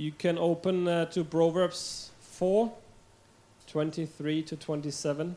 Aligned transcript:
You 0.00 0.12
can 0.12 0.38
open 0.38 0.88
uh, 0.88 1.04
to 1.10 1.24
Proverbs 1.24 2.10
4 2.20 2.70
23 3.66 4.42
to 4.44 4.56
27. 4.56 5.36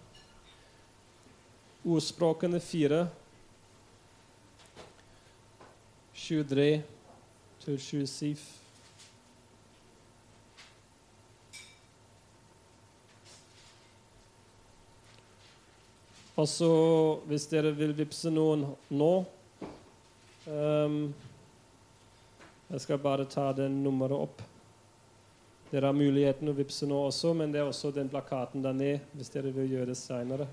Ordspråkene 1.85 2.59
4 2.61 3.09
23 6.15 6.83
til 7.59 7.79
27. 7.79 8.37
Og 16.35 16.47
så, 16.47 17.19
hvis 17.25 17.49
dere 17.51 17.75
vil 17.75 17.91
vippse 17.99 18.31
noen 18.31 18.63
nå 18.95 19.11
ehm, 20.47 21.13
Jeg 22.71 22.87
skal 22.87 23.03
bare 23.03 23.27
ta 23.27 23.51
den 23.59 23.81
nummeret 23.83 24.23
opp. 24.29 24.47
Dere 25.73 25.89
har 25.89 25.95
muligheten 25.97 26.51
å 26.51 26.53
vippse 26.53 26.85
nå 26.85 26.99
også, 27.07 27.31
men 27.33 27.49
det 27.49 27.57
er 27.57 27.65
også 27.65 27.89
den 27.89 28.05
plakaten 28.05 28.61
der 28.61 28.99
hvis 29.17 29.31
dere 29.33 29.49
vil 29.55 29.71
gjøre 29.71 29.87
det 29.89 29.95
seinere. 29.97 30.45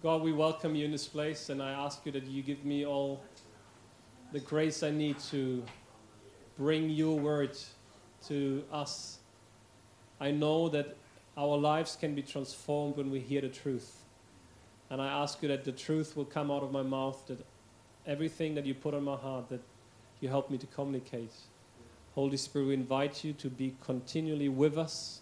God, 0.00 0.22
we 0.22 0.30
welcome 0.30 0.76
you 0.76 0.84
in 0.84 0.92
this 0.92 1.08
place, 1.08 1.50
and 1.50 1.60
I 1.60 1.72
ask 1.72 2.06
you 2.06 2.12
that 2.12 2.22
you 2.22 2.40
give 2.40 2.64
me 2.64 2.86
all 2.86 3.20
the 4.32 4.38
grace 4.38 4.84
I 4.84 4.92
need 4.92 5.18
to 5.32 5.64
bring 6.56 6.88
your 6.88 7.18
word 7.18 7.58
to 8.28 8.62
us. 8.70 9.18
I 10.20 10.30
know 10.30 10.68
that 10.68 10.96
our 11.36 11.58
lives 11.58 11.96
can 12.00 12.14
be 12.14 12.22
transformed 12.22 12.96
when 12.96 13.10
we 13.10 13.18
hear 13.18 13.40
the 13.40 13.48
truth. 13.48 14.04
And 14.88 15.02
I 15.02 15.08
ask 15.08 15.42
you 15.42 15.48
that 15.48 15.64
the 15.64 15.72
truth 15.72 16.16
will 16.16 16.26
come 16.26 16.48
out 16.52 16.62
of 16.62 16.70
my 16.70 16.82
mouth, 16.82 17.26
that 17.26 17.44
everything 18.06 18.54
that 18.54 18.64
you 18.64 18.74
put 18.74 18.94
on 18.94 19.02
my 19.02 19.16
heart, 19.16 19.48
that 19.48 19.60
you 20.20 20.28
help 20.28 20.50
me 20.50 20.58
to 20.58 20.66
communicate. 20.66 21.32
Holy 22.14 22.36
Spirit, 22.36 22.66
we 22.66 22.74
invite 22.74 23.24
you 23.24 23.32
to 23.34 23.48
be 23.48 23.74
continually 23.82 24.48
with 24.48 24.76
us. 24.76 25.20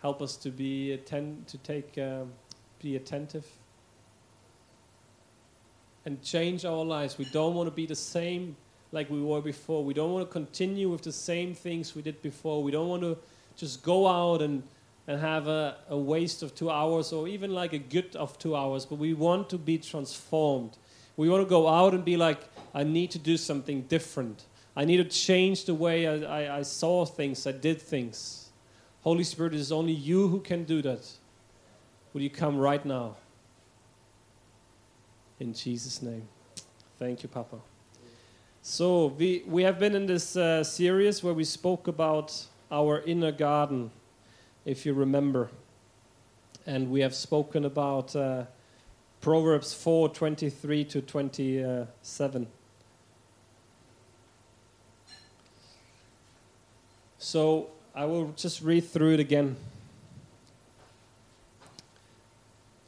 Help 0.00 0.20
us 0.20 0.36
to 0.36 0.50
be 0.50 0.92
atten- 0.92 1.44
to 1.46 1.58
take 1.58 1.96
um, 1.98 2.32
be 2.80 2.96
attentive 2.96 3.46
and 6.04 6.20
change 6.22 6.64
our 6.64 6.84
lives. 6.84 7.16
We 7.18 7.26
don't 7.26 7.54
want 7.54 7.68
to 7.68 7.74
be 7.74 7.86
the 7.86 7.94
same 7.94 8.56
like 8.90 9.08
we 9.08 9.22
were 9.22 9.40
before. 9.40 9.84
We 9.84 9.94
don't 9.94 10.12
want 10.12 10.28
to 10.28 10.32
continue 10.32 10.88
with 10.88 11.02
the 11.02 11.12
same 11.12 11.54
things 11.54 11.94
we 11.94 12.02
did 12.02 12.20
before. 12.22 12.62
We 12.62 12.72
don't 12.72 12.88
want 12.88 13.02
to 13.02 13.16
just 13.56 13.82
go 13.82 14.06
out 14.06 14.42
and, 14.42 14.62
and 15.06 15.20
have 15.20 15.46
a, 15.48 15.76
a 15.88 15.96
waste 15.96 16.42
of 16.42 16.54
two 16.54 16.70
hours 16.70 17.12
or 17.12 17.28
even 17.28 17.54
like 17.54 17.72
a 17.72 17.78
good 17.78 18.16
of 18.16 18.38
two 18.38 18.56
hours, 18.56 18.84
but 18.84 18.96
we 18.96 19.14
want 19.14 19.48
to 19.50 19.58
be 19.58 19.78
transformed. 19.78 20.76
We 21.16 21.28
want 21.28 21.42
to 21.42 21.48
go 21.48 21.68
out 21.68 21.94
and 21.94 22.04
be 22.04 22.16
like, 22.16 22.40
I 22.74 22.84
need 22.84 23.10
to 23.12 23.18
do 23.18 23.36
something 23.36 23.82
different. 23.82 24.44
I 24.74 24.84
need 24.84 24.96
to 24.98 25.04
change 25.04 25.66
the 25.66 25.74
way 25.74 26.06
I, 26.06 26.44
I, 26.44 26.58
I 26.58 26.62
saw 26.62 27.04
things, 27.04 27.46
I 27.46 27.52
did 27.52 27.80
things. 27.80 28.48
Holy 29.02 29.24
Spirit, 29.24 29.54
it 29.54 29.60
is 29.60 29.72
only 29.72 29.92
you 29.92 30.28
who 30.28 30.40
can 30.40 30.64
do 30.64 30.80
that. 30.82 31.06
Will 32.12 32.22
you 32.22 32.30
come 32.30 32.56
right 32.56 32.84
now? 32.84 33.16
In 35.40 35.52
Jesus' 35.52 36.00
name. 36.00 36.28
Thank 36.98 37.22
you, 37.22 37.28
Papa. 37.28 37.56
So, 38.62 39.06
we, 39.06 39.42
we 39.46 39.64
have 39.64 39.80
been 39.80 39.96
in 39.96 40.06
this 40.06 40.36
uh, 40.36 40.62
series 40.62 41.22
where 41.24 41.34
we 41.34 41.42
spoke 41.42 41.88
about 41.88 42.46
our 42.70 43.02
inner 43.02 43.32
garden, 43.32 43.90
if 44.64 44.86
you 44.86 44.94
remember. 44.94 45.50
And 46.64 46.90
we 46.90 47.00
have 47.00 47.14
spoken 47.14 47.64
about 47.64 48.14
uh, 48.14 48.44
Proverbs 49.20 49.74
4 49.74 50.10
23 50.10 50.84
to 50.84 51.02
27. 51.02 52.46
So, 57.22 57.68
I 57.94 58.04
will 58.04 58.32
just 58.36 58.62
read 58.62 58.80
through 58.80 59.14
it 59.14 59.20
again. 59.20 59.54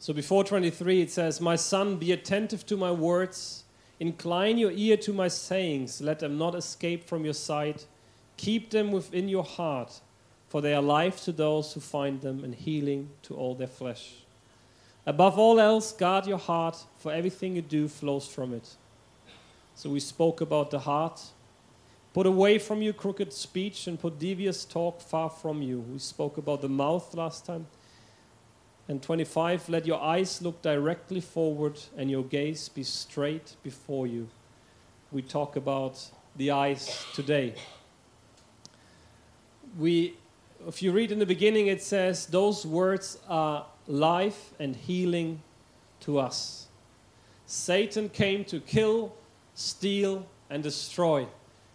So 0.00 0.12
before 0.12 0.42
23, 0.42 1.02
it 1.02 1.12
says, 1.12 1.40
My 1.40 1.54
son, 1.54 1.98
be 1.98 2.10
attentive 2.10 2.66
to 2.66 2.76
my 2.76 2.90
words, 2.90 3.62
incline 4.00 4.58
your 4.58 4.72
ear 4.72 4.96
to 4.96 5.12
my 5.12 5.28
sayings, 5.28 6.00
let 6.00 6.18
them 6.18 6.36
not 6.36 6.56
escape 6.56 7.04
from 7.04 7.24
your 7.24 7.32
sight. 7.32 7.86
Keep 8.36 8.70
them 8.70 8.90
within 8.90 9.28
your 9.28 9.44
heart, 9.44 10.00
for 10.48 10.60
they 10.60 10.74
are 10.74 10.82
life 10.82 11.22
to 11.26 11.32
those 11.32 11.72
who 11.72 11.80
find 11.80 12.20
them 12.20 12.42
and 12.42 12.56
healing 12.56 13.10
to 13.22 13.36
all 13.36 13.54
their 13.54 13.68
flesh. 13.68 14.14
Above 15.06 15.38
all 15.38 15.60
else, 15.60 15.92
guard 15.92 16.26
your 16.26 16.38
heart, 16.38 16.76
for 16.98 17.12
everything 17.12 17.54
you 17.54 17.62
do 17.62 17.86
flows 17.86 18.26
from 18.26 18.52
it. 18.52 18.74
So 19.76 19.90
we 19.90 20.00
spoke 20.00 20.40
about 20.40 20.72
the 20.72 20.80
heart. 20.80 21.20
Put 22.14 22.26
away 22.26 22.58
from 22.60 22.80
you 22.80 22.92
crooked 22.92 23.32
speech 23.32 23.88
and 23.88 23.98
put 23.98 24.20
devious 24.20 24.64
talk 24.64 25.00
far 25.00 25.28
from 25.28 25.62
you. 25.62 25.80
We 25.80 25.98
spoke 25.98 26.38
about 26.38 26.62
the 26.62 26.68
mouth 26.68 27.12
last 27.12 27.44
time. 27.44 27.66
And 28.86 29.02
25, 29.02 29.68
let 29.68 29.84
your 29.84 30.00
eyes 30.00 30.40
look 30.40 30.62
directly 30.62 31.20
forward 31.20 31.80
and 31.96 32.08
your 32.08 32.22
gaze 32.22 32.68
be 32.68 32.84
straight 32.84 33.56
before 33.64 34.06
you. 34.06 34.28
We 35.10 35.22
talk 35.22 35.56
about 35.56 36.08
the 36.36 36.52
eyes 36.52 37.04
today. 37.14 37.56
We, 39.76 40.14
if 40.68 40.82
you 40.82 40.92
read 40.92 41.10
in 41.10 41.18
the 41.18 41.26
beginning, 41.26 41.66
it 41.66 41.82
says, 41.82 42.26
Those 42.26 42.64
words 42.64 43.18
are 43.28 43.66
life 43.88 44.52
and 44.60 44.76
healing 44.76 45.42
to 46.00 46.20
us. 46.20 46.68
Satan 47.46 48.08
came 48.08 48.44
to 48.44 48.60
kill, 48.60 49.14
steal, 49.54 50.26
and 50.48 50.62
destroy. 50.62 51.26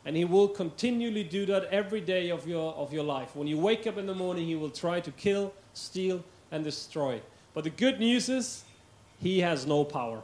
And 0.06 0.16
he 0.16 0.26
will 0.26 0.48
continually 0.48 1.24
do 1.24 1.46
that 1.48 1.66
every 1.66 2.02
day 2.02 2.30
of 2.30 2.48
your, 2.48 2.74
of 2.74 2.94
your 2.94 3.04
life. 3.04 3.36
When 3.36 3.48
you 3.48 3.58
wake 3.58 3.86
up 3.86 3.98
in 3.98 4.08
the 4.08 4.16
morning, 4.16 4.48
he 4.48 4.56
will 4.56 4.70
try 4.70 5.00
to 5.02 5.12
kill, 5.12 5.54
steal, 5.74 6.24
and 6.52 6.64
destroy. 6.64 7.22
But 7.54 7.66
the 7.66 7.70
good 7.70 8.00
news 8.00 8.30
is, 8.30 8.64
he 9.22 9.40
has 9.40 9.66
no 9.66 9.84
power. 9.84 10.22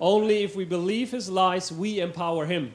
Only 0.00 0.42
if 0.42 0.56
we 0.56 0.64
believe 0.64 1.10
his 1.10 1.28
lies, 1.28 1.70
we 1.70 2.00
empower 2.00 2.46
him. 2.46 2.72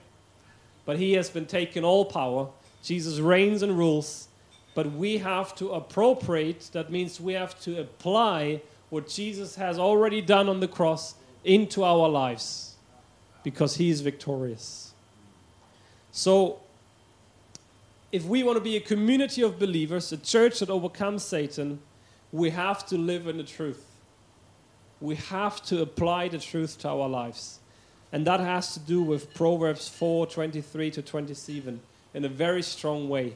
But 0.85 0.97
he 0.97 1.13
has 1.13 1.29
been 1.29 1.47
taken 1.47 1.83
all 1.83 2.05
power. 2.05 2.49
Jesus 2.83 3.19
reigns 3.19 3.63
and 3.63 3.75
rules. 3.77 4.27
But 4.75 4.91
we 4.91 5.17
have 5.17 5.55
to 5.55 5.72
appropriate, 5.72 6.69
that 6.73 6.91
means 6.91 7.19
we 7.19 7.33
have 7.33 7.59
to 7.61 7.81
apply 7.81 8.61
what 8.89 9.07
Jesus 9.07 9.55
has 9.55 9.79
already 9.79 10.22
done 10.22 10.47
on 10.47 10.59
the 10.59 10.67
cross 10.67 11.16
into 11.43 11.83
our 11.83 12.07
lives 12.07 12.75
because 13.43 13.77
he 13.77 13.89
is 13.89 14.01
victorious. 14.01 14.84
So, 16.15 16.61
if 18.09 18.23
we 18.23 18.41
want 18.41 18.55
to 18.55 18.63
be 18.63 18.77
a 18.77 18.79
community 18.79 19.41
of 19.41 19.59
believers, 19.59 20.13
a 20.13 20.17
church 20.17 20.59
that 20.59 20.69
overcomes 20.69 21.25
Satan, 21.25 21.79
we 22.31 22.51
have 22.51 22.85
to 22.85 22.97
live 22.97 23.27
in 23.27 23.35
the 23.35 23.43
truth. 23.43 23.85
We 25.01 25.15
have 25.15 25.61
to 25.63 25.81
apply 25.81 26.29
the 26.29 26.39
truth 26.39 26.79
to 26.79 26.87
our 26.87 27.09
lives. 27.09 27.59
And 28.13 28.25
that 28.27 28.39
has 28.39 28.73
to 28.75 28.79
do 28.79 29.03
with 29.03 29.33
Proverbs 29.33 29.89
4 29.89 30.27
23 30.27 30.89
to 30.91 31.01
27 31.01 31.81
in 32.13 32.23
a 32.23 32.29
very 32.29 32.61
strong 32.61 33.09
way. 33.09 33.35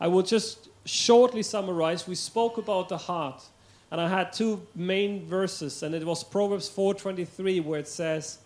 I 0.00 0.08
will 0.08 0.22
just 0.22 0.70
shortly 0.86 1.42
summarize. 1.42 2.08
We 2.08 2.14
spoke 2.14 2.56
about 2.56 2.88
the 2.88 2.96
heart, 2.96 3.44
and 3.90 4.00
I 4.00 4.08
had 4.08 4.32
two 4.32 4.66
main 4.74 5.26
verses, 5.26 5.82
and 5.82 5.94
it 5.94 6.02
was 6.02 6.24
Proverbs 6.24 6.70
4 6.70 6.94
23 6.94 7.60
where 7.60 7.80
it 7.80 7.88
says, 7.88 8.38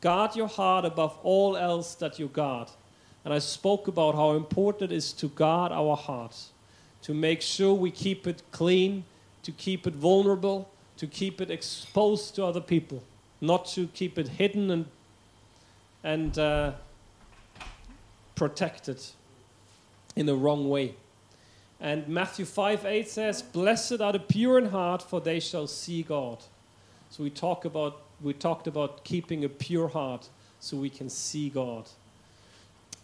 Guard 0.00 0.36
your 0.36 0.46
heart 0.46 0.84
above 0.84 1.18
all 1.24 1.56
else 1.56 1.96
that 1.96 2.20
you 2.20 2.28
guard. 2.28 2.68
And 3.26 3.34
I 3.34 3.40
spoke 3.40 3.88
about 3.88 4.14
how 4.14 4.34
important 4.34 4.92
it 4.92 4.94
is 4.94 5.12
to 5.14 5.26
guard 5.26 5.72
our 5.72 5.96
hearts, 5.96 6.50
to 7.02 7.12
make 7.12 7.42
sure 7.42 7.74
we 7.74 7.90
keep 7.90 8.24
it 8.24 8.40
clean, 8.52 9.02
to 9.42 9.50
keep 9.50 9.84
it 9.84 9.94
vulnerable, 9.94 10.70
to 10.98 11.08
keep 11.08 11.40
it 11.40 11.50
exposed 11.50 12.36
to 12.36 12.44
other 12.44 12.60
people, 12.60 13.02
not 13.40 13.66
to 13.66 13.88
keep 13.88 14.16
it 14.16 14.28
hidden 14.28 14.70
and 14.70 14.86
and 16.04 16.38
uh, 16.38 16.70
protected 18.36 19.02
in 20.14 20.26
the 20.26 20.36
wrong 20.36 20.68
way. 20.68 20.94
And 21.80 22.06
Matthew 22.06 22.44
5 22.44 22.86
8 22.86 23.08
says, 23.08 23.42
Blessed 23.42 24.00
are 24.00 24.12
the 24.12 24.20
pure 24.20 24.56
in 24.56 24.66
heart, 24.66 25.02
for 25.02 25.20
they 25.20 25.40
shall 25.40 25.66
see 25.66 26.04
God. 26.04 26.44
So 27.10 27.24
we 27.24 27.30
talk 27.30 27.64
about 27.64 28.02
we 28.22 28.34
talked 28.34 28.68
about 28.68 29.02
keeping 29.02 29.44
a 29.44 29.48
pure 29.48 29.88
heart 29.88 30.28
so 30.60 30.76
we 30.76 30.90
can 30.90 31.10
see 31.10 31.48
God. 31.48 31.88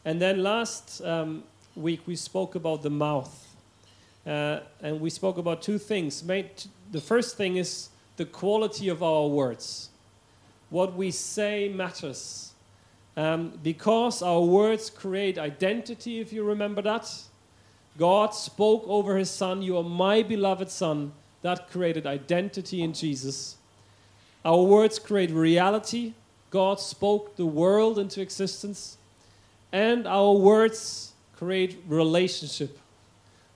And 0.04 0.20
then 0.20 0.43
last 0.43 1.00
um, 1.02 1.44
week 1.76 2.00
we 2.06 2.16
spoke 2.16 2.54
about 2.54 2.82
the 2.82 2.90
mouth. 2.90 3.49
Uh, 4.26 4.60
and 4.81 5.00
we 5.00 5.10
spoke 5.10 5.38
about 5.38 5.62
two 5.62 5.78
things. 5.78 6.22
The 6.22 7.00
first 7.00 7.37
thing 7.37 7.56
is 7.56 7.88
the 8.16 8.25
quality 8.25 8.88
of 8.88 9.02
our 9.02 9.26
words. 9.26 9.90
What 10.70 10.94
we 10.94 11.10
say 11.10 11.69
matters. 11.69 12.52
Um, 13.16 13.58
because 13.62 14.22
our 14.22 14.40
words 14.40 14.88
create 14.88 15.38
identity, 15.38 16.20
if 16.20 16.32
you 16.32 16.44
remember 16.44 16.82
that. 16.82 17.10
God 17.99 18.34
spoke 18.34 18.84
over 18.87 19.16
his 19.19 19.31
son, 19.31 19.60
You 19.60 19.76
are 19.76 19.82
my 19.82 20.22
beloved 20.22 20.70
son. 20.70 21.12
That 21.43 21.69
created 21.70 22.06
identity 22.06 22.82
in 22.82 22.93
Jesus. 22.94 23.56
Our 24.44 24.62
words 24.62 24.99
create 24.99 25.31
reality. 25.31 26.14
God 26.50 26.81
spoke 26.81 27.37
the 27.37 27.46
world 27.46 27.99
into 27.99 28.20
existence, 28.20 28.96
and 29.73 30.07
our 30.07 30.33
words 30.33 31.13
create 31.35 31.83
relationship. 31.89 32.79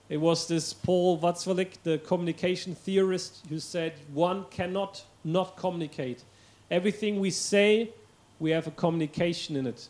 It 0.09 0.17
was 0.17 0.47
this 0.47 0.73
Paul 0.73 1.19
Watzlawick, 1.19 1.83
the 1.83 1.99
communication 1.99 2.75
theorist, 2.75 3.45
who 3.49 3.59
said 3.59 3.93
one 4.13 4.45
cannot 4.49 5.03
not 5.23 5.57
communicate. 5.57 6.23
Everything 6.71 7.19
we 7.19 7.29
say, 7.29 7.91
we 8.39 8.51
have 8.51 8.67
a 8.67 8.71
communication 8.71 9.55
in 9.55 9.67
it. 9.67 9.89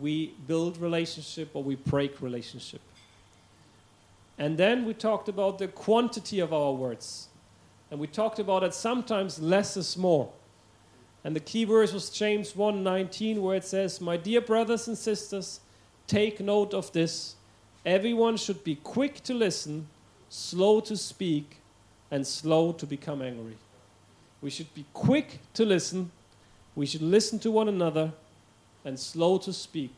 We 0.00 0.34
build 0.46 0.78
relationship 0.78 1.50
or 1.54 1.62
we 1.62 1.74
break 1.76 2.20
relationship. 2.20 2.80
And 4.38 4.56
then 4.56 4.84
we 4.84 4.94
talked 4.94 5.28
about 5.28 5.58
the 5.58 5.68
quantity 5.68 6.40
of 6.40 6.52
our 6.52 6.72
words. 6.72 7.28
And 7.90 7.98
we 7.98 8.06
talked 8.06 8.38
about 8.38 8.60
that 8.62 8.74
sometimes 8.74 9.40
less 9.40 9.76
is 9.76 9.96
more. 9.96 10.30
And 11.24 11.34
the 11.34 11.40
key 11.40 11.64
verse 11.64 11.92
was 11.92 12.10
James 12.10 12.54
1:19 12.54 13.42
where 13.42 13.56
it 13.56 13.64
says, 13.64 14.00
"My 14.00 14.16
dear 14.16 14.40
brothers 14.40 14.86
and 14.86 14.96
sisters, 14.96 15.60
take 16.06 16.40
note 16.40 16.74
of 16.74 16.92
this. 16.92 17.36
Everyone 17.84 18.36
should 18.36 18.64
be 18.64 18.76
quick 18.76 19.22
to 19.24 19.34
listen, 19.34 19.88
slow 20.28 20.80
to 20.80 20.96
speak, 20.96 21.58
and 22.10 22.26
slow 22.26 22.72
to 22.72 22.86
become 22.86 23.22
angry." 23.22 23.56
We 24.42 24.50
should 24.50 24.72
be 24.74 24.84
quick 24.92 25.40
to 25.54 25.64
listen, 25.64 26.10
we 26.74 26.86
should 26.86 27.02
listen 27.02 27.38
to 27.40 27.50
one 27.50 27.68
another, 27.68 28.12
and 28.84 28.98
slow 29.00 29.38
to 29.38 29.52
speak, 29.52 29.92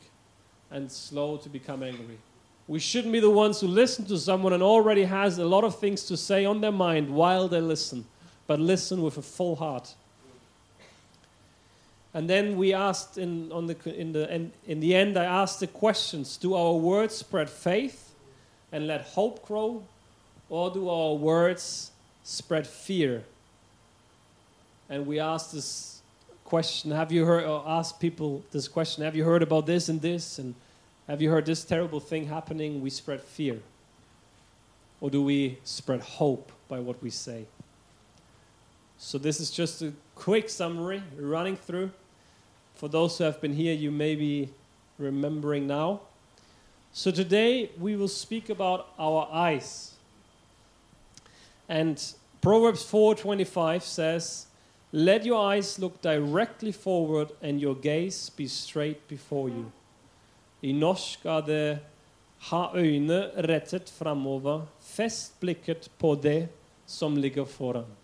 and 0.70 0.90
slow 0.90 1.36
to 1.38 1.48
become 1.48 1.82
angry. 1.82 2.18
We 2.66 2.78
shouldn't 2.78 3.12
be 3.12 3.20
the 3.20 3.30
ones 3.30 3.60
who 3.60 3.66
listen 3.66 4.04
to 4.06 4.18
someone 4.18 4.52
and 4.52 4.62
already 4.62 5.04
has 5.04 5.38
a 5.38 5.44
lot 5.44 5.64
of 5.64 5.78
things 5.78 6.04
to 6.04 6.16
say 6.16 6.44
on 6.44 6.60
their 6.60 6.72
mind 6.72 7.10
while 7.10 7.48
they 7.48 7.60
listen, 7.60 8.06
but 8.46 8.60
listen 8.60 9.02
with 9.02 9.18
a 9.18 9.22
full 9.22 9.56
heart. 9.56 9.94
And 12.14 12.28
then 12.28 12.56
we 12.56 12.72
asked 12.72 13.18
in, 13.18 13.52
on 13.52 13.66
the, 13.66 13.76
in, 13.84 14.12
the, 14.12 14.34
in, 14.34 14.52
in 14.66 14.80
the 14.80 14.94
end, 14.94 15.18
I 15.18 15.24
asked 15.24 15.60
the 15.60 15.66
questions 15.66 16.36
Do 16.36 16.54
our 16.54 16.74
words 16.74 17.16
spread 17.16 17.50
faith 17.50 18.14
and 18.72 18.86
let 18.86 19.02
hope 19.02 19.46
grow, 19.46 19.82
or 20.48 20.70
do 20.70 20.88
our 20.88 21.14
words 21.14 21.90
spread 22.24 22.66
fear? 22.66 23.24
And 24.88 25.06
we 25.06 25.20
asked 25.20 25.52
this 25.52 26.00
question 26.44 26.90
Have 26.90 27.12
you 27.12 27.26
heard, 27.26 27.44
or 27.44 27.62
asked 27.66 28.00
people 28.00 28.42
this 28.52 28.68
question 28.68 29.04
Have 29.04 29.14
you 29.14 29.24
heard 29.24 29.42
about 29.42 29.66
this 29.66 29.88
and 29.88 30.00
this? 30.00 30.38
And 30.38 30.54
have 31.06 31.20
you 31.20 31.30
heard 31.30 31.46
this 31.46 31.64
terrible 31.64 32.00
thing 32.00 32.26
happening? 32.26 32.80
We 32.80 32.90
spread 32.90 33.20
fear. 33.20 33.60
Or 35.00 35.10
do 35.10 35.22
we 35.22 35.58
spread 35.64 36.00
hope 36.00 36.50
by 36.68 36.80
what 36.80 37.02
we 37.02 37.10
say? 37.10 37.46
So, 39.00 39.16
this 39.16 39.38
is 39.38 39.52
just 39.52 39.80
a 39.80 39.92
quick 40.16 40.48
summary 40.48 41.02
running 41.16 41.56
through. 41.56 41.92
For 42.74 42.88
those 42.88 43.16
who 43.16 43.24
have 43.24 43.40
been 43.40 43.52
here, 43.52 43.72
you 43.72 43.92
may 43.92 44.16
be 44.16 44.48
remembering 44.98 45.68
now. 45.68 46.00
So, 46.92 47.12
today 47.12 47.70
we 47.78 47.94
will 47.94 48.08
speak 48.08 48.50
about 48.50 48.88
our 48.98 49.28
eyes. 49.32 49.94
And 51.68 52.02
Proverbs 52.40 52.82
4:25 52.82 53.84
says, 53.84 54.46
"Let 54.90 55.24
your 55.24 55.46
eyes 55.46 55.78
look 55.78 56.02
directly 56.02 56.72
forward 56.72 57.30
and 57.40 57.60
your 57.60 57.76
gaze 57.76 58.30
be 58.30 58.48
straight 58.48 59.06
before 59.06 59.48
you." 59.48 59.70
I 60.60 60.72
norsk 60.72 61.24
er 61.24 61.78
øyne 62.74 63.30
rettet 63.48 63.90
framover', 63.90 64.66
fest 64.80 65.40
blikket 65.40 65.88
på 65.98 66.14
det 66.14 66.48
som 66.86 67.16
ligger 67.16 67.44
foran. 67.44 67.97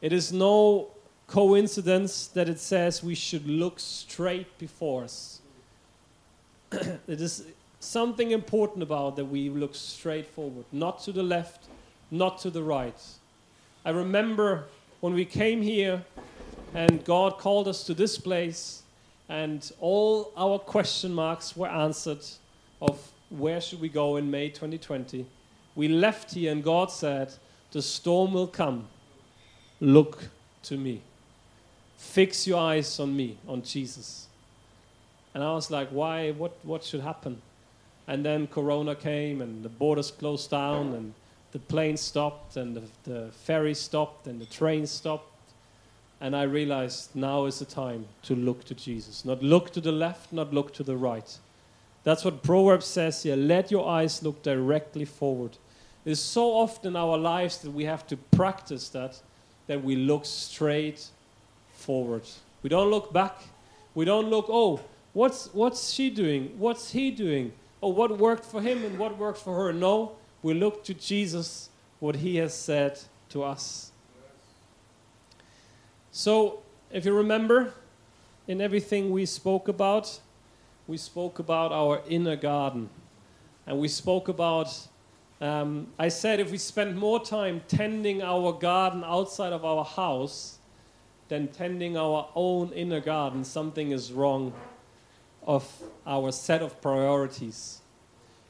It 0.00 0.12
is 0.12 0.32
no 0.32 0.88
coincidence 1.26 2.28
that 2.28 2.48
it 2.48 2.60
says 2.60 3.02
we 3.02 3.14
should 3.14 3.46
look 3.46 3.80
straight 3.80 4.58
before 4.58 5.04
us. 5.04 5.40
it 6.72 7.20
is 7.20 7.44
something 7.80 8.30
important 8.30 8.82
about 8.82 9.16
that 9.16 9.24
we 9.24 9.48
look 9.48 9.74
straight 9.74 10.26
forward, 10.26 10.64
not 10.72 11.00
to 11.00 11.12
the 11.12 11.22
left, 11.22 11.66
not 12.10 12.38
to 12.38 12.50
the 12.50 12.62
right. 12.62 13.00
I 13.84 13.90
remember 13.90 14.64
when 15.00 15.14
we 15.14 15.24
came 15.24 15.62
here 15.62 16.04
and 16.74 17.04
God 17.04 17.38
called 17.38 17.68
us 17.68 17.84
to 17.84 17.94
this 17.94 18.18
place 18.18 18.82
and 19.28 19.70
all 19.80 20.32
our 20.36 20.58
question 20.58 21.12
marks 21.12 21.56
were 21.56 21.68
answered 21.68 22.24
of 22.80 23.12
where 23.30 23.60
should 23.60 23.80
we 23.80 23.88
go 23.88 24.16
in 24.16 24.30
May 24.30 24.48
2020. 24.48 25.26
We 25.74 25.88
left 25.88 26.34
here 26.34 26.52
and 26.52 26.62
God 26.62 26.90
said, 26.90 27.32
the 27.72 27.82
storm 27.82 28.32
will 28.32 28.46
come. 28.46 28.88
Look 29.80 30.28
to 30.64 30.76
me. 30.76 31.02
Fix 31.96 32.46
your 32.46 32.60
eyes 32.60 32.98
on 33.00 33.16
me, 33.16 33.38
on 33.48 33.62
Jesus. 33.62 34.26
And 35.34 35.42
I 35.42 35.52
was 35.52 35.70
like, 35.70 35.88
why? 35.90 36.32
What, 36.32 36.56
what 36.62 36.84
should 36.84 37.00
happen? 37.00 37.40
And 38.08 38.24
then 38.24 38.46
Corona 38.46 38.94
came 38.94 39.40
and 39.40 39.62
the 39.62 39.68
borders 39.68 40.10
closed 40.10 40.50
down 40.50 40.94
and 40.94 41.14
the 41.52 41.58
plane 41.58 41.96
stopped 41.96 42.56
and 42.56 42.76
the, 42.76 42.82
the 43.04 43.30
ferry 43.44 43.74
stopped 43.74 44.26
and 44.26 44.40
the 44.40 44.46
train 44.46 44.86
stopped 44.86 45.30
and 46.20 46.34
I 46.34 46.44
realized 46.44 47.14
now 47.14 47.44
is 47.44 47.58
the 47.58 47.64
time 47.64 48.06
to 48.22 48.34
look 48.34 48.64
to 48.64 48.74
Jesus. 48.74 49.24
Not 49.24 49.42
look 49.42 49.72
to 49.72 49.80
the 49.80 49.92
left, 49.92 50.32
not 50.32 50.52
look 50.52 50.72
to 50.74 50.82
the 50.82 50.96
right. 50.96 51.38
That's 52.04 52.24
what 52.24 52.42
Proverbs 52.42 52.86
says 52.86 53.22
here. 53.22 53.36
Let 53.36 53.70
your 53.70 53.86
eyes 53.88 54.22
look 54.22 54.42
directly 54.42 55.04
forward. 55.04 55.58
It's 56.04 56.20
so 56.20 56.52
often 56.52 56.92
in 56.92 56.96
our 56.96 57.18
lives 57.18 57.58
that 57.58 57.72
we 57.72 57.84
have 57.84 58.06
to 58.06 58.16
practice 58.16 58.88
that, 58.90 59.20
that 59.66 59.82
we 59.82 59.96
look 59.96 60.24
straight 60.24 61.08
forward. 61.72 62.22
We 62.62 62.68
don't 62.68 62.90
look 62.90 63.12
back. 63.12 63.40
We 63.94 64.04
don't 64.04 64.28
look, 64.28 64.46
oh, 64.48 64.80
what's, 65.12 65.52
what's 65.52 65.90
she 65.90 66.10
doing? 66.10 66.54
What's 66.58 66.90
he 66.90 67.10
doing? 67.10 67.52
Oh, 67.82 67.88
what 67.88 68.18
worked 68.18 68.44
for 68.44 68.60
him 68.60 68.84
and 68.84 68.98
what 68.98 69.16
worked 69.18 69.38
for 69.38 69.54
her? 69.56 69.72
No, 69.72 70.12
we 70.42 70.54
look 70.54 70.84
to 70.84 70.94
Jesus, 70.94 71.70
what 72.00 72.16
he 72.16 72.36
has 72.36 72.54
said 72.54 72.98
to 73.30 73.42
us. 73.42 73.90
So, 76.12 76.60
if 76.90 77.04
you 77.04 77.12
remember, 77.12 77.72
in 78.48 78.60
everything 78.60 79.10
we 79.10 79.26
spoke 79.26 79.68
about, 79.68 80.20
we 80.86 80.96
spoke 80.96 81.38
about 81.38 81.72
our 81.72 82.00
inner 82.08 82.36
garden. 82.36 82.88
And 83.66 83.78
we 83.78 83.88
spoke 83.88 84.28
about, 84.28 84.86
um, 85.40 85.88
I 85.98 86.08
said, 86.08 86.40
if 86.40 86.50
we 86.50 86.58
spend 86.58 86.96
more 86.96 87.22
time 87.22 87.62
tending 87.68 88.22
our 88.22 88.52
garden 88.52 89.04
outside 89.04 89.52
of 89.52 89.64
our 89.64 89.84
house 89.84 90.58
than 91.28 91.48
tending 91.48 91.96
our 91.96 92.28
own 92.34 92.72
inner 92.72 93.00
garden, 93.00 93.44
something 93.44 93.90
is 93.90 94.12
wrong 94.12 94.52
of 95.46 95.70
our 96.06 96.32
set 96.32 96.62
of 96.62 96.80
priorities. 96.80 97.82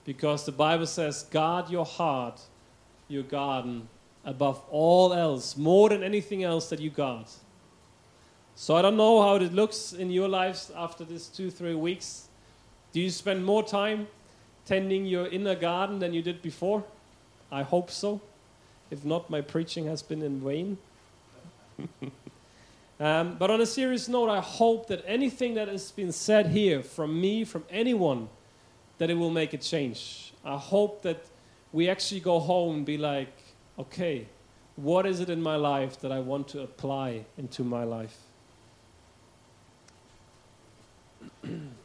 Because 0.04 0.46
the 0.46 0.52
Bible 0.52 0.86
says, 0.86 1.24
guard 1.24 1.68
your 1.70 1.84
heart, 1.84 2.40
your 3.08 3.24
garden, 3.24 3.88
above 4.24 4.62
all 4.70 5.12
else, 5.12 5.56
more 5.56 5.88
than 5.88 6.02
anything 6.02 6.44
else 6.44 6.68
that 6.68 6.80
you 6.80 6.90
guard. 6.90 7.26
So 8.54 8.76
I 8.76 8.82
don't 8.82 8.96
know 8.96 9.22
how 9.22 9.36
it 9.36 9.52
looks 9.52 9.92
in 9.92 10.10
your 10.10 10.28
lives 10.28 10.70
after 10.74 11.04
these 11.04 11.26
two, 11.26 11.50
three 11.50 11.74
weeks. 11.74 12.28
Do 12.92 13.00
you 13.00 13.10
spend 13.10 13.44
more 13.44 13.62
time 13.62 14.06
tending 14.66 15.06
your 15.06 15.26
inner 15.28 15.54
garden 15.54 15.98
than 16.00 16.12
you 16.12 16.20
did 16.20 16.42
before? 16.42 16.84
I 17.50 17.62
hope 17.62 17.90
so. 17.90 18.20
If 18.90 19.04
not, 19.04 19.30
my 19.30 19.40
preaching 19.40 19.86
has 19.86 20.02
been 20.02 20.22
in 20.22 20.40
vain. 20.40 20.78
um, 23.00 23.36
but 23.38 23.50
on 23.50 23.60
a 23.60 23.66
serious 23.66 24.08
note, 24.08 24.28
I 24.28 24.40
hope 24.40 24.88
that 24.88 25.02
anything 25.06 25.54
that 25.54 25.68
has 25.68 25.90
been 25.90 26.12
said 26.12 26.48
here 26.48 26.82
from 26.82 27.20
me, 27.20 27.44
from 27.44 27.64
anyone, 27.70 28.28
that 28.98 29.10
it 29.10 29.14
will 29.14 29.30
make 29.30 29.52
a 29.54 29.58
change. 29.58 30.32
I 30.44 30.56
hope 30.56 31.02
that 31.02 31.24
we 31.72 31.88
actually 31.88 32.20
go 32.20 32.38
home 32.38 32.76
and 32.76 32.86
be 32.86 32.98
like, 32.98 33.32
okay, 33.78 34.26
what 34.76 35.06
is 35.06 35.20
it 35.20 35.30
in 35.30 35.42
my 35.42 35.56
life 35.56 36.00
that 36.00 36.12
I 36.12 36.20
want 36.20 36.48
to 36.48 36.62
apply 36.62 37.24
into 37.38 37.64
my 37.64 37.84
life? 37.84 38.16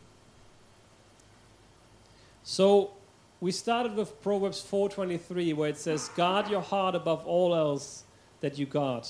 so 2.52 2.92
we 3.40 3.50
started 3.50 3.96
with 3.96 4.22
Proverbs 4.22 4.62
4:23 4.62 5.54
where 5.54 5.70
it 5.70 5.78
says 5.78 6.10
guard 6.18 6.50
your 6.50 6.60
heart 6.60 6.96
above 6.96 7.26
all 7.26 7.56
else 7.56 8.04
that 8.42 8.58
you 8.58 8.66
guard. 8.66 9.08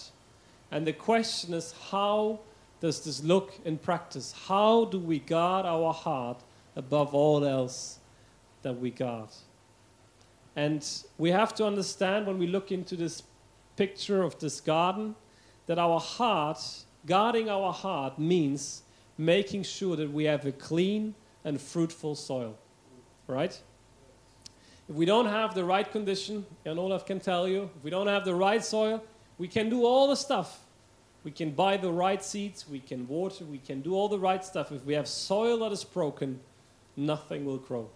And 0.70 0.86
the 0.86 0.94
question 0.94 1.56
is 1.56 1.74
how 1.90 2.42
does 2.82 3.04
this 3.04 3.24
look 3.24 3.60
in 3.66 3.80
practice? 3.80 4.32
How 4.46 4.86
do 4.86 5.00
we 5.00 5.18
guard 5.18 5.66
our 5.66 5.92
heart 5.92 6.44
above 6.76 7.16
all 7.16 7.44
else 7.44 7.98
that 8.62 8.80
we 8.80 8.92
guard? 8.92 9.30
And 10.56 10.88
we 11.18 11.32
have 11.32 11.56
to 11.56 11.66
understand 11.66 12.28
when 12.28 12.38
we 12.38 12.46
look 12.46 12.72
into 12.72 12.96
this 12.96 13.24
picture 13.76 14.22
of 14.22 14.38
this 14.38 14.62
garden 14.62 15.16
that 15.66 15.80
our 15.80 16.00
heart, 16.00 16.60
guarding 17.08 17.50
our 17.50 17.74
heart 17.74 18.20
means 18.20 18.84
making 19.18 19.64
sure 19.64 19.96
that 19.96 20.12
we 20.12 20.26
have 20.26 20.46
a 20.46 20.52
clean 20.52 21.16
and 21.44 21.60
fruitful 21.60 22.14
soil. 22.14 22.56
Right? 23.32 23.58
If 24.90 24.96
we 24.96 25.06
don't 25.06 25.28
have 25.28 25.56
the 25.56 25.64
right 25.64 25.90
condition, 25.90 26.46
and 26.66 26.78
Olaf 26.78 27.06
can 27.06 27.22
tell 27.22 27.48
you, 27.48 27.70
if 27.78 27.82
we 27.82 27.90
don't 27.90 28.08
have 28.08 28.26
the 28.26 28.36
right 28.36 28.62
soil, 28.62 29.02
we 29.38 29.48
can 29.48 29.70
do 29.70 29.86
all 29.86 30.10
the 30.10 30.18
stuff. 30.18 30.60
We 31.24 31.32
can 31.32 31.52
buy 31.52 31.78
the 31.78 31.92
right 31.94 32.22
seeds, 32.22 32.68
we 32.68 32.80
can 32.80 33.08
water, 33.08 33.46
we 33.46 33.60
can 33.60 33.80
do 33.80 33.96
all 33.96 34.10
the 34.10 34.20
right 34.20 34.44
stuff. 34.44 34.74
If 34.74 34.84
we 34.84 34.96
have 34.96 35.08
soil 35.08 35.60
that 35.60 35.72
is 35.72 35.86
broken, 35.86 36.42
nothing 36.98 37.46
will 37.46 37.58
grow. 37.58 37.90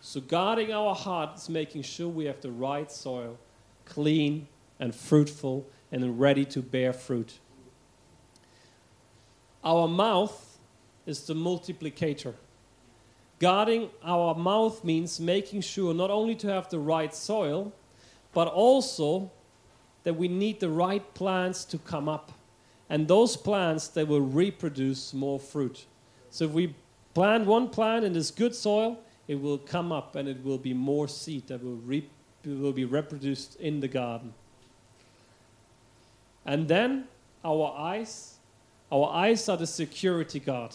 So, 0.00 0.20
guarding 0.20 0.72
our 0.72 0.94
heart 0.94 1.36
is 1.36 1.48
making 1.48 1.82
sure 1.82 2.06
we 2.06 2.26
have 2.26 2.40
the 2.40 2.52
right 2.52 2.92
soil, 2.92 3.36
clean 3.86 4.46
and 4.78 4.94
fruitful 4.94 5.66
and 5.90 6.20
ready 6.20 6.44
to 6.44 6.62
bear 6.62 6.92
fruit. 6.92 7.40
Our 9.64 9.88
mouth 9.88 10.58
is 11.06 11.26
the 11.26 11.34
multiplicator. 11.34 12.34
Guarding 13.38 13.90
our 14.02 14.34
mouth 14.34 14.84
means 14.84 15.18
making 15.18 15.60
sure 15.62 15.92
not 15.92 16.10
only 16.10 16.34
to 16.36 16.48
have 16.48 16.70
the 16.70 16.78
right 16.78 17.14
soil, 17.14 17.72
but 18.32 18.48
also 18.48 19.30
that 20.04 20.14
we 20.14 20.28
need 20.28 20.60
the 20.60 20.68
right 20.68 21.14
plants 21.14 21.64
to 21.64 21.78
come 21.78 22.08
up. 22.08 22.32
And 22.88 23.08
those 23.08 23.36
plants, 23.36 23.88
they 23.88 24.04
will 24.04 24.20
reproduce 24.20 25.14
more 25.14 25.40
fruit. 25.40 25.86
So 26.30 26.44
if 26.44 26.50
we 26.50 26.74
plant 27.14 27.46
one 27.46 27.68
plant 27.68 28.04
in 28.04 28.12
this 28.12 28.30
good 28.30 28.54
soil, 28.54 28.98
it 29.26 29.40
will 29.40 29.58
come 29.58 29.90
up 29.90 30.16
and 30.16 30.28
it 30.28 30.44
will 30.44 30.58
be 30.58 30.74
more 30.74 31.08
seed 31.08 31.48
that 31.48 31.62
will, 31.62 31.76
re- 31.76 32.08
will 32.44 32.72
be 32.72 32.84
reproduced 32.84 33.56
in 33.56 33.80
the 33.80 33.88
garden. 33.88 34.34
And 36.44 36.68
then 36.68 37.04
our 37.44 37.74
eyes, 37.76 38.34
our 38.92 39.10
eyes 39.10 39.48
are 39.48 39.56
the 39.56 39.66
security 39.66 40.40
guard. 40.40 40.74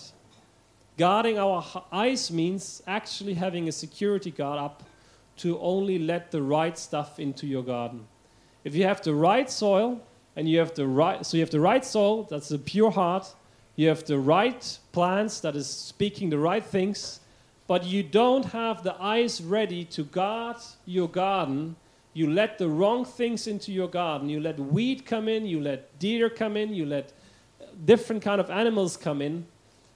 Guarding 1.00 1.40
our 1.40 1.64
eyes 1.94 2.30
means 2.30 2.84
actually 2.86 3.34
having 3.34 3.70
a 3.70 3.72
security 3.72 4.32
guard 4.32 4.60
up 4.60 4.84
to 5.38 5.58
only 5.60 5.98
let 5.98 6.30
the 6.30 6.42
right 6.42 6.78
stuff 6.78 7.22
into 7.22 7.48
your 7.48 7.64
garden. 7.64 8.06
If 8.66 8.76
you 8.76 8.84
have 8.84 9.02
the 9.02 9.16
right 9.16 9.50
soil 9.50 10.02
and 10.36 10.50
you 10.50 10.60
have 10.60 10.74
the 10.76 10.86
right 10.86 11.26
so 11.26 11.38
you 11.38 11.42
have 11.44 11.52
the 11.52 11.62
right 11.62 11.86
soil, 11.86 12.24
that's 12.24 12.52
a 12.52 12.60
pure 12.60 12.92
heart, 12.92 13.34
you 13.78 13.88
have 13.88 14.04
the 14.04 14.20
right 14.20 14.80
plants 14.92 15.40
that 15.40 15.56
is 15.56 15.68
speaking 15.68 16.30
the 16.30 16.38
right 16.38 16.66
things, 16.66 17.22
but 17.66 17.86
you 17.86 18.04
don't 18.04 18.44
have 18.44 18.84
the 18.84 19.02
eyes 19.02 19.42
ready 19.42 19.86
to 19.86 20.04
guard 20.04 20.58
your 20.86 21.08
garden, 21.08 21.78
you 22.12 22.30
let 22.30 22.58
the 22.58 22.68
wrong 22.68 23.06
things 23.06 23.48
into 23.48 23.72
your 23.72 23.88
garden. 23.88 24.28
You 24.28 24.42
let 24.42 24.60
weed 24.60 25.06
come 25.06 25.30
in, 25.30 25.46
you 25.46 25.62
let 25.62 25.98
deer 25.98 26.30
come 26.30 26.58
in, 26.58 26.74
you 26.74 26.86
let 26.86 27.14
uh, 27.62 27.68
different 27.86 28.22
kind 28.22 28.42
of 28.42 28.50
animals 28.50 28.98
come 28.98 29.22
in, 29.22 29.46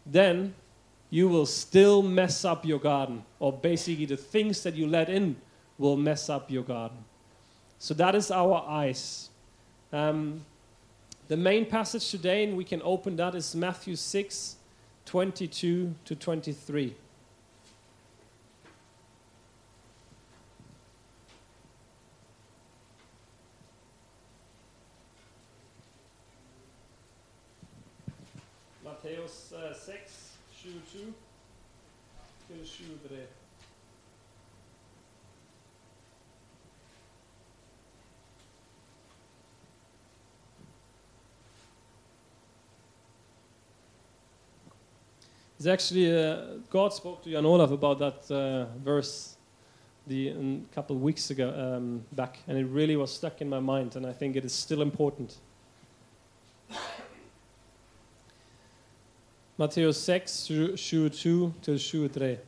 then 0.05 0.53
you 1.13 1.29
will 1.29 1.46
still 1.46 2.01
mess 2.01 2.43
up 2.43 2.65
your 2.65 2.79
garden. 2.79 3.24
Or 3.38 3.53
basically 3.53 4.08
the 4.08 4.17
things 4.17 4.63
that 4.63 4.74
you 4.74 4.88
let 4.88 5.10
in 5.10 5.36
will 5.77 5.96
mess 5.96 6.27
up 6.27 6.50
your 6.50 6.63
garden. 6.63 6.98
So 7.77 7.93
that 7.93 8.15
is 8.15 8.32
our 8.32 8.65
eyes. 8.67 9.29
Um, 9.91 10.43
the 11.27 11.38
main 11.38 11.67
passage 11.67 12.10
today, 12.10 12.46
and 12.46 12.58
we 12.58 12.63
can 12.63 12.82
open 12.84 13.15
that, 13.17 13.36
is 13.36 13.53
Matthew 13.53 13.96
6 13.96 14.55
22 15.05 15.93
to 16.03 16.15
23. 16.15 16.96
Matthäus 28.84 29.53
uh, 29.53 29.74
6, 29.75 30.24
22 30.63 31.13
23. 32.85 33.17
It's 45.57 45.67
actually, 45.67 46.13
uh, 46.13 46.57
God 46.69 46.93
spoke 46.93 47.23
to 47.23 47.31
Jan 47.31 47.45
Olaf 47.45 47.71
about 47.71 47.99
that 47.99 48.29
uh, 48.29 48.65
verse 48.83 49.37
the, 50.07 50.29
a 50.29 50.59
couple 50.75 50.97
of 50.97 51.01
weeks 51.01 51.29
ago 51.29 51.77
um, 51.77 52.03
back, 52.11 52.39
and 52.47 52.57
it 52.57 52.65
really 52.65 52.97
was 52.97 53.13
stuck 53.13 53.39
in 53.39 53.47
my 53.47 53.61
mind, 53.61 53.95
and 53.95 54.05
I 54.05 54.11
think 54.11 54.35
it 54.35 54.43
is 54.43 54.51
still 54.51 54.81
important. 54.81 55.37
Matthäus 59.57 59.95
6, 59.95 60.47
22 60.47 61.53
till 61.61 61.79
23. 61.79 62.39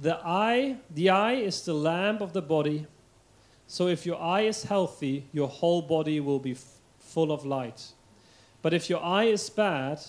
The 0.00 0.18
eye, 0.24 0.76
the 0.90 1.10
eye 1.10 1.34
is 1.34 1.62
the 1.62 1.74
lamp 1.74 2.20
of 2.20 2.32
the 2.32 2.42
body. 2.42 2.86
So 3.66 3.88
if 3.88 4.04
your 4.04 4.20
eye 4.20 4.42
is 4.42 4.64
healthy, 4.64 5.24
your 5.32 5.48
whole 5.48 5.82
body 5.82 6.20
will 6.20 6.38
be 6.38 6.56
full 6.98 7.32
of 7.32 7.44
light. 7.44 7.92
But 8.62 8.74
if 8.74 8.90
your 8.90 9.02
eye 9.02 9.24
is 9.24 9.48
bad, 9.48 10.00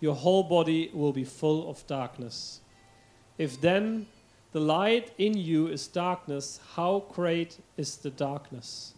your 0.00 0.14
whole 0.14 0.42
body 0.42 0.90
will 0.92 1.12
be 1.12 1.24
full 1.24 1.70
of 1.70 1.86
darkness. 1.86 2.60
If 3.38 3.60
then 3.60 4.06
the 4.52 4.60
light 4.60 5.12
in 5.16 5.36
you 5.36 5.68
is 5.68 5.86
darkness, 5.88 6.60
how 6.74 7.04
great 7.12 7.58
is 7.76 7.96
the 7.96 8.10
darkness? 8.10 8.92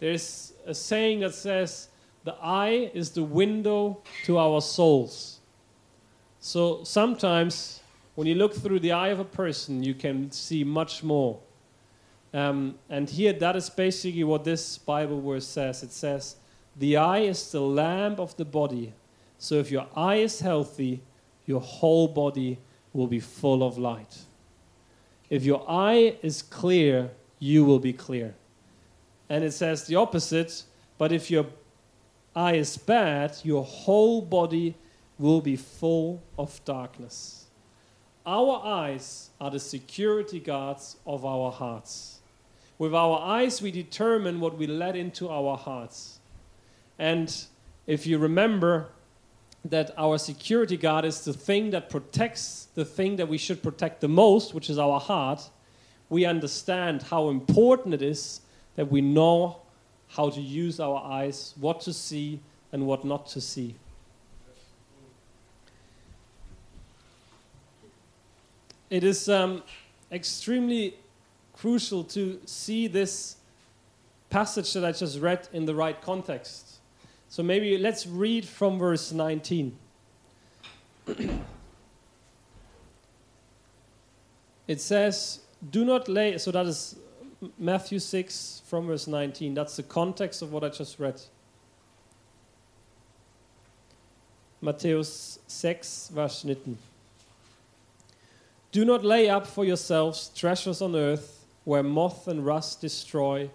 There's 0.00 0.52
a 0.66 0.74
saying 0.74 1.20
that 1.20 1.34
says, 1.34 1.88
the 2.24 2.34
eye 2.42 2.90
is 2.92 3.10
the 3.10 3.22
window 3.22 4.02
to 4.24 4.38
our 4.38 4.60
souls. 4.60 5.38
So 6.40 6.82
sometimes 6.84 7.80
when 8.18 8.26
you 8.26 8.34
look 8.34 8.52
through 8.52 8.80
the 8.80 8.90
eye 8.90 9.10
of 9.10 9.20
a 9.20 9.24
person, 9.24 9.80
you 9.80 9.94
can 9.94 10.28
see 10.32 10.64
much 10.64 11.04
more. 11.04 11.38
Um, 12.34 12.74
and 12.90 13.08
here, 13.08 13.32
that 13.34 13.54
is 13.54 13.70
basically 13.70 14.24
what 14.24 14.42
this 14.42 14.76
Bible 14.76 15.20
verse 15.20 15.46
says. 15.46 15.84
It 15.84 15.92
says, 15.92 16.34
The 16.76 16.96
eye 16.96 17.20
is 17.20 17.52
the 17.52 17.60
lamp 17.60 18.18
of 18.18 18.36
the 18.36 18.44
body. 18.44 18.92
So 19.38 19.54
if 19.54 19.70
your 19.70 19.86
eye 19.94 20.16
is 20.16 20.40
healthy, 20.40 21.00
your 21.46 21.60
whole 21.60 22.08
body 22.08 22.58
will 22.92 23.06
be 23.06 23.20
full 23.20 23.62
of 23.62 23.78
light. 23.78 24.18
If 25.30 25.44
your 25.44 25.64
eye 25.70 26.16
is 26.20 26.42
clear, 26.42 27.12
you 27.38 27.64
will 27.64 27.78
be 27.78 27.92
clear. 27.92 28.34
And 29.28 29.44
it 29.44 29.52
says 29.52 29.84
the 29.84 29.94
opposite, 29.94 30.64
but 30.98 31.12
if 31.12 31.30
your 31.30 31.46
eye 32.34 32.56
is 32.56 32.76
bad, 32.78 33.36
your 33.44 33.62
whole 33.62 34.22
body 34.22 34.74
will 35.20 35.40
be 35.40 35.54
full 35.54 36.20
of 36.36 36.60
darkness. 36.64 37.44
Our 38.28 38.60
eyes 38.62 39.30
are 39.40 39.50
the 39.50 39.58
security 39.58 40.38
guards 40.38 40.98
of 41.06 41.24
our 41.24 41.50
hearts. 41.50 42.18
With 42.76 42.94
our 42.94 43.18
eyes, 43.20 43.62
we 43.62 43.70
determine 43.70 44.38
what 44.38 44.58
we 44.58 44.66
let 44.66 44.96
into 44.96 45.30
our 45.30 45.56
hearts. 45.56 46.18
And 46.98 47.34
if 47.86 48.06
you 48.06 48.18
remember, 48.18 48.88
that 49.64 49.92
our 49.96 50.18
security 50.18 50.76
guard 50.76 51.06
is 51.06 51.24
the 51.24 51.32
thing 51.32 51.70
that 51.70 51.88
protects 51.88 52.68
the 52.74 52.84
thing 52.84 53.16
that 53.16 53.28
we 53.28 53.38
should 53.38 53.62
protect 53.62 54.02
the 54.02 54.08
most, 54.08 54.52
which 54.52 54.68
is 54.68 54.78
our 54.78 55.00
heart, 55.00 55.48
we 56.10 56.26
understand 56.26 57.04
how 57.04 57.30
important 57.30 57.94
it 57.94 58.02
is 58.02 58.42
that 58.76 58.90
we 58.90 59.00
know 59.00 59.56
how 60.08 60.28
to 60.28 60.40
use 60.42 60.80
our 60.80 61.02
eyes, 61.02 61.54
what 61.58 61.80
to 61.80 61.94
see, 61.94 62.40
and 62.72 62.86
what 62.86 63.06
not 63.06 63.26
to 63.28 63.40
see. 63.40 63.74
It 68.90 69.04
is 69.04 69.28
um, 69.28 69.62
extremely 70.10 70.94
crucial 71.52 72.04
to 72.04 72.40
see 72.46 72.86
this 72.86 73.36
passage 74.30 74.72
that 74.74 74.84
I 74.84 74.92
just 74.92 75.18
read 75.20 75.48
in 75.52 75.66
the 75.66 75.74
right 75.74 76.00
context. 76.00 76.76
So 77.28 77.42
maybe 77.42 77.76
let's 77.76 78.06
read 78.06 78.46
from 78.46 78.78
verse 78.78 79.12
19. 79.12 79.76
it 84.66 84.80
says, 84.80 85.40
Do 85.70 85.84
not 85.84 86.08
lay, 86.08 86.38
so 86.38 86.50
that 86.52 86.64
is 86.66 86.96
Matthew 87.58 87.98
6 87.98 88.62
from 88.64 88.86
verse 88.86 89.06
19. 89.06 89.52
That's 89.54 89.76
the 89.76 89.82
context 89.82 90.40
of 90.40 90.52
what 90.52 90.64
I 90.64 90.70
just 90.70 90.98
read. 90.98 91.20
Matthäus 94.62 95.38
6, 95.46 96.10
Vers 96.12 96.44
19. 96.44 96.78
Do 98.72 98.84
not 98.84 99.04
lay 99.04 99.28
up 99.28 99.46
for 99.46 99.64
yourselves 99.64 100.30
treasures 100.34 100.82
on 100.82 100.94
earth 100.94 101.46
where 101.64 101.82
moth 101.82 102.28
and 102.28 102.44
rust 102.44 102.80
destroy 102.80 103.50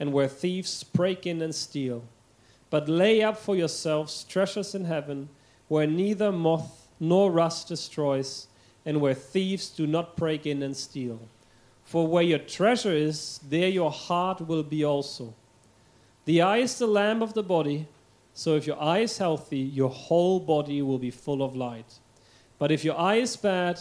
and 0.00 0.12
where 0.12 0.28
thieves 0.28 0.82
break 0.84 1.26
in 1.26 1.40
and 1.42 1.54
steal 1.54 2.04
but 2.74 2.88
lay 2.88 3.22
up 3.22 3.36
for 3.36 3.54
yourselves 3.54 4.24
treasures 4.24 4.74
in 4.74 4.84
heaven, 4.84 5.28
where 5.68 5.86
neither 5.86 6.32
moth 6.32 6.88
nor 6.98 7.30
rust 7.30 7.68
destroys, 7.68 8.48
and 8.84 9.00
where 9.00 9.14
thieves 9.14 9.70
do 9.70 9.86
not 9.86 10.16
break 10.16 10.44
in 10.44 10.60
and 10.60 10.76
steal. 10.76 11.20
For 11.84 12.04
where 12.04 12.24
your 12.24 12.40
treasure 12.40 12.90
is, 12.90 13.38
there 13.48 13.68
your 13.68 13.92
heart 13.92 14.40
will 14.40 14.64
be 14.64 14.84
also. 14.84 15.34
The 16.24 16.42
eye 16.42 16.56
is 16.56 16.76
the 16.76 16.88
lamp 16.88 17.22
of 17.22 17.34
the 17.34 17.44
body, 17.44 17.86
so 18.32 18.56
if 18.56 18.66
your 18.66 18.82
eye 18.82 19.02
is 19.02 19.18
healthy, 19.18 19.58
your 19.58 19.90
whole 19.90 20.40
body 20.40 20.82
will 20.82 20.98
be 20.98 21.12
full 21.12 21.44
of 21.44 21.54
light. 21.54 22.00
But 22.58 22.72
if 22.72 22.84
your 22.84 22.98
eye 22.98 23.20
is 23.22 23.36
bad, 23.36 23.78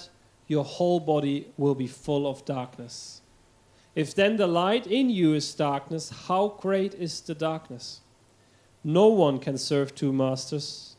your 0.47 0.63
whole 0.63 0.99
body 0.99 1.47
will 1.57 1.75
be 1.75 1.87
full 1.87 2.27
of 2.27 2.45
darkness. 2.45 3.21
If 3.95 4.15
then 4.15 4.37
the 4.37 4.47
light 4.47 4.87
in 4.87 5.09
you 5.09 5.33
is 5.33 5.53
darkness, 5.53 6.09
how 6.27 6.57
great 6.59 6.93
is 6.95 7.21
the 7.21 7.35
darkness? 7.35 8.01
No 8.83 9.07
one 9.07 9.39
can 9.39 9.57
serve 9.57 9.95
two 9.95 10.11
masters, 10.11 10.95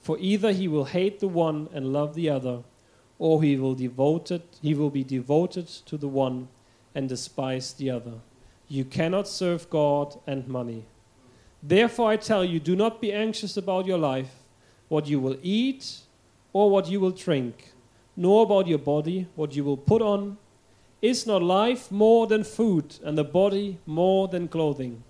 for 0.00 0.18
either 0.18 0.52
he 0.52 0.66
will 0.66 0.86
hate 0.86 1.20
the 1.20 1.28
one 1.28 1.68
and 1.72 1.92
love 1.92 2.14
the 2.14 2.28
other, 2.28 2.62
or 3.18 3.42
he 3.42 3.56
will 3.56 3.74
devoted 3.74 4.42
he 4.60 4.74
will 4.74 4.90
be 4.90 5.04
devoted 5.04 5.68
to 5.68 5.96
the 5.96 6.08
one 6.08 6.48
and 6.94 7.08
despise 7.08 7.72
the 7.74 7.90
other. 7.90 8.14
You 8.66 8.84
cannot 8.84 9.28
serve 9.28 9.70
God 9.70 10.18
and 10.26 10.48
money. 10.48 10.86
Therefore 11.62 12.10
I 12.10 12.16
tell 12.16 12.44
you, 12.44 12.58
do 12.58 12.74
not 12.74 13.00
be 13.00 13.12
anxious 13.12 13.56
about 13.56 13.86
your 13.86 13.98
life, 13.98 14.42
what 14.88 15.06
you 15.06 15.20
will 15.20 15.38
eat 15.42 16.00
or 16.52 16.70
what 16.70 16.88
you 16.88 16.98
will 16.98 17.10
drink, 17.10 17.72
nor 18.16 18.44
about 18.44 18.66
your 18.66 18.78
body, 18.78 19.26
what 19.34 19.54
you 19.54 19.64
will 19.64 19.76
put 19.76 20.02
on. 20.02 20.38
Is 21.02 21.26
not 21.26 21.42
life 21.42 21.90
more 21.90 22.26
than 22.26 22.44
food, 22.44 22.96
and 23.04 23.18
the 23.18 23.24
body 23.24 23.78
more 23.84 24.28
than 24.28 24.48
clothing? 24.48 25.02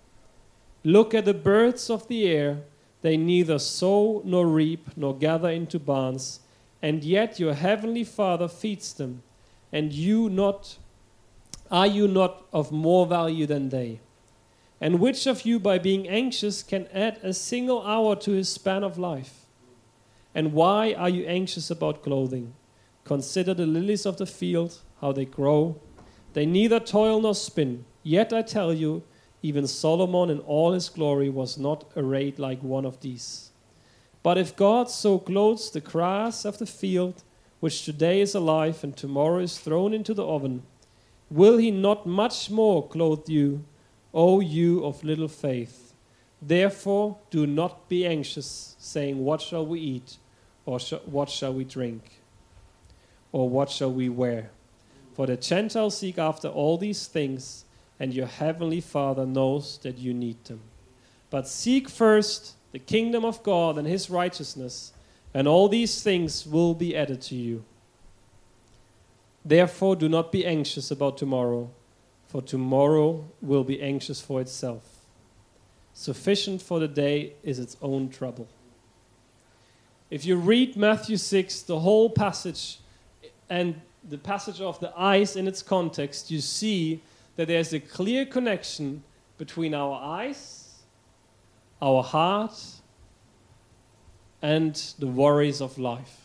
Look 0.83 1.15
at 1.15 1.25
the 1.25 1.35
birds 1.35 1.89
of 1.89 2.09
the 2.09 2.27
air. 2.27 2.63
They 3.03 3.17
neither 3.17 3.59
sow 3.59 4.23
nor 4.25 4.47
reap 4.47 4.91
nor 4.97 5.17
gather 5.17 5.51
into 5.51 5.79
barns, 5.79 6.41
and 6.83 7.05
yet 7.05 7.39
your 7.39 7.55
heavenly 7.55 8.05
Father 8.05 8.49
feeds 8.49 8.93
them. 8.93 9.23
And 9.73 9.93
you 9.93 10.29
not 10.29 10.79
are 11.71 11.87
you 11.87 12.07
not 12.07 12.45
of 12.53 12.71
more 12.71 13.07
value 13.07 13.47
than 13.47 13.71
they? 13.71 14.01
And 14.81 15.01
which 15.01 15.27
of 15.27 15.47
you, 15.47 15.59
by 15.59 15.79
being 15.79 16.09
anxious, 16.09 16.63
can 16.63 16.87
add 16.93 17.19
a 17.23 17.33
single 17.33 17.83
hour 17.83 18.17
to 18.17 18.33
his 18.33 18.49
span 18.49 18.85
of 18.85 18.99
life? 18.99 19.47
And 20.35 20.53
why 20.53 20.93
are 20.93 21.09
you 21.09 21.25
anxious 21.25 21.71
about 21.71 22.03
clothing? 22.03 22.55
Consider 23.05 23.55
the 23.55 23.67
lilies 23.67 24.07
of 24.07 24.17
the 24.17 24.27
field, 24.27 24.81
how 25.01 25.13
they 25.13 25.27
grow. 25.27 25.81
They 26.33 26.47
neither 26.47 26.81
toil 26.81 27.21
nor 27.21 27.35
spin. 27.35 27.85
Yet 28.03 28.33
I 28.33 28.43
tell 28.43 28.73
you, 28.73 29.03
even 29.43 29.67
Solomon 29.67 30.31
in 30.31 30.39
all 30.41 30.73
his 30.73 30.89
glory 30.89 31.29
was 31.29 31.59
not 31.59 31.85
arrayed 31.97 32.39
like 32.39 32.63
one 32.63 32.87
of 32.87 33.01
these. 33.01 33.51
But 34.23 34.39
if 34.39 34.57
God 34.57 34.89
so 34.89 35.19
clothes 35.19 35.71
the 35.71 35.81
grass 35.81 36.47
of 36.47 36.57
the 36.57 36.67
field, 36.67 37.23
which 37.61 37.85
today 37.85 38.23
is 38.23 38.35
alive 38.35 38.83
and 38.83 38.97
tomorrow 38.97 39.39
is 39.41 39.59
thrown 39.59 39.93
into 39.93 40.15
the 40.15 40.27
oven, 40.27 40.63
will 41.31 41.59
he 41.59 41.71
not 41.71 42.07
much 42.07 42.51
more 42.51 42.89
clothe 42.89 43.29
you, 43.29 43.65
O 44.15 44.41
you 44.41 44.83
of 44.83 45.05
little 45.05 45.29
faith? 45.29 45.93
Therefore, 46.41 47.19
do 47.31 47.47
not 47.47 47.89
be 47.89 48.07
anxious, 48.07 48.77
saying, 48.79 49.23
What 49.23 49.43
shall 49.43 49.67
we 49.67 49.81
eat? 49.81 50.17
Or 50.65 50.81
sh- 50.81 51.05
what 51.05 51.29
shall 51.29 51.53
we 51.53 51.65
drink? 51.65 52.23
Or 53.35 53.49
what 53.49 53.69
shall 53.69 53.93
we 53.93 54.09
wear? 54.09 54.53
For 55.15 55.27
the 55.27 55.37
Gentiles 55.37 55.99
seek 55.99 56.19
after 56.19 56.47
all 56.47 56.79
these 56.79 57.09
things, 57.09 57.65
and 57.99 58.15
your 58.15 58.29
heavenly 58.29 58.81
Father 58.81 59.27
knows 59.27 59.77
that 59.79 59.99
you 59.99 60.15
need 60.15 60.45
them. 60.45 60.61
But 61.31 61.49
seek 61.49 61.89
first 61.89 62.55
the 62.71 62.79
kingdom 62.79 63.25
of 63.25 63.43
God 63.43 63.77
and 63.77 63.89
his 63.89 64.09
righteousness, 64.09 64.93
and 65.35 65.49
all 65.49 65.69
these 65.69 66.01
things 66.01 66.47
will 66.47 66.75
be 66.75 66.97
added 66.97 67.21
to 67.23 67.35
you. 67.35 67.65
Therefore, 69.45 69.97
do 69.97 70.09
not 70.09 70.31
be 70.31 70.47
anxious 70.47 70.93
about 70.93 71.19
tomorrow, 71.19 71.73
for 72.29 72.41
tomorrow 72.41 73.25
will 73.43 73.65
be 73.65 73.83
anxious 73.83 74.21
for 74.21 74.41
itself. 74.41 74.85
Sufficient 75.93 76.63
for 76.63 76.79
the 76.79 76.87
day 76.87 77.33
is 77.43 77.59
its 77.59 77.77
own 77.83 78.11
trouble. 78.11 78.47
If 80.09 80.25
you 80.25 80.37
read 80.37 80.77
Matthew 80.77 81.17
6, 81.17 81.63
the 81.63 81.81
whole 81.81 82.11
passage, 82.11 82.79
and 83.49 83.81
the 84.09 84.19
passage 84.19 84.61
of 84.61 84.79
the 84.81 84.93
eyes 84.97 85.37
in 85.37 85.49
its 85.49 85.63
context, 85.63 86.31
you 86.31 86.41
see 86.41 87.01
that 87.37 87.49
there's 87.49 87.73
a 87.73 87.81
clear 87.81 88.25
connection 88.27 89.03
between 89.39 89.75
our 89.75 90.01
eyes, 90.01 90.83
our 91.81 92.03
heart, 92.03 92.55
and 94.43 94.75
the 94.99 95.07
worries 95.07 95.61
of 95.61 95.79
life. 95.79 96.21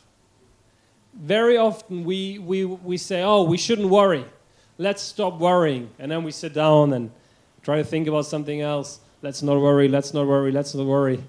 Very 1.13 1.57
often 1.57 2.03
we, 2.03 2.37
we, 2.39 2.65
we 2.65 2.97
say, 2.97 3.23
oh, 3.23 3.43
we 3.43 3.57
shouldn't 3.57 3.89
worry. 3.89 4.25
Let's 4.77 5.01
stop 5.01 5.39
worrying. 5.39 5.89
And 5.97 6.11
then 6.11 6.23
we 6.23 6.31
sit 6.31 6.53
down 6.53 6.93
and 6.93 7.11
try 7.63 7.77
to 7.77 7.83
think 7.83 8.07
about 8.07 8.25
something 8.25 8.61
else. 8.61 8.99
Let's 9.21 9.41
not 9.41 9.59
worry, 9.59 9.87
let's 9.87 10.13
not 10.13 10.27
worry, 10.27 10.51
let's 10.51 10.75
not 10.75 10.85
worry. 10.85 11.23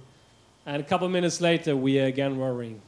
And 0.67 0.81
a 0.81 0.85
couple 0.85 1.09
minutes 1.09 1.41
later, 1.41 1.77
we 1.77 1.99
are 2.01 2.07
again 2.07 2.39
worrying. 2.39 2.81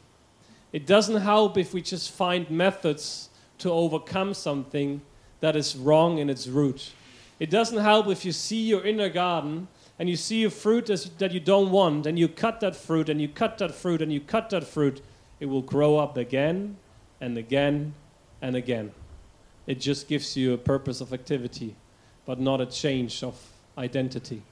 It 0.73 0.87
doesn't 0.87 1.21
help 1.21 1.59
if 1.59 1.75
we 1.75 1.83
just 1.83 2.11
find 2.11 2.51
methods 2.51 3.29
to 3.59 3.71
overcome 3.71 4.35
something 4.35 5.03
that 5.41 5.55
is 5.55 5.77
wrong 5.77 6.19
in 6.19 6.31
its 6.31 6.47
root. 6.47 6.93
It 7.39 7.51
doesn't 7.51 7.79
help 7.79 8.07
if 8.09 8.25
you 8.25 8.33
see 8.33 8.63
your 8.63 8.85
inner 8.85 9.09
garden 9.09 9.69
and 9.99 10.09
you 10.09 10.17
see 10.17 10.45
a 10.45 10.51
fruit 10.51 10.87
that 10.87 11.33
you 11.33 11.41
don't 11.41 11.71
want 11.71 12.07
and 12.07 12.19
you 12.19 12.29
cut 12.29 12.61
that 12.61 12.75
fruit 12.75 13.09
and 13.09 13.21
you 13.21 13.29
cut 13.29 13.59
that 13.59 13.75
fruit 13.75 14.01
and 14.01 14.13
you 14.13 14.21
cut 14.21 14.51
that 14.51 14.65
fruit. 14.65 15.03
It 15.41 15.47
will 15.47 15.63
grow 15.63 15.99
up 15.99 16.17
again 16.17 16.77
and 17.21 17.37
again 17.37 17.95
and 18.41 18.57
again. 18.57 18.93
It 19.67 19.81
just 19.81 20.09
gives 20.09 20.37
you 20.37 20.55
a 20.55 20.59
purpose 20.59 21.01
of 21.01 21.13
activity, 21.13 21.77
but 22.25 22.41
not 22.41 22.61
a 22.61 22.67
change 22.67 23.23
of 23.23 23.39
identity. 23.77 24.43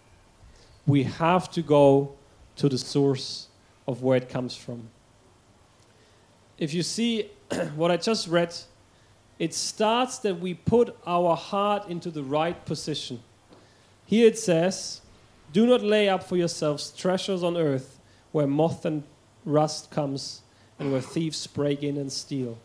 We 0.86 1.04
have 1.04 1.50
to 1.52 1.62
go 1.62 2.12
to 2.56 2.68
the 2.68 2.78
source 2.78 3.48
of 3.86 4.02
where 4.02 4.16
it 4.16 4.28
comes 4.28 4.54
from. 4.54 4.88
If 6.60 6.74
you 6.74 6.82
see 6.84 7.30
what 7.74 7.90
I 7.90 7.96
just 7.96 8.28
read, 8.28 8.54
it 9.38 9.54
starts 9.54 10.18
that 10.18 10.38
we 10.38 10.52
put 10.54 10.94
our 11.06 11.34
heart 11.34 11.88
into 11.88 12.10
the 12.10 12.22
right 12.22 12.64
position. 12.66 13.20
Here 14.04 14.26
it 14.26 14.38
says, 14.38 15.00
Do 15.52 15.66
not 15.66 15.82
lay 15.82 16.08
up 16.08 16.22
for 16.22 16.36
yourselves 16.36 16.90
treasures 16.90 17.42
on 17.42 17.56
earth 17.56 17.98
where 18.30 18.46
moth 18.46 18.84
and 18.84 19.02
rust 19.46 19.90
comes 19.90 20.42
and 20.78 20.92
where 20.92 21.00
thieves 21.00 21.46
break 21.46 21.82
in 21.82 21.96
and 21.96 22.12
steal. 22.12 22.58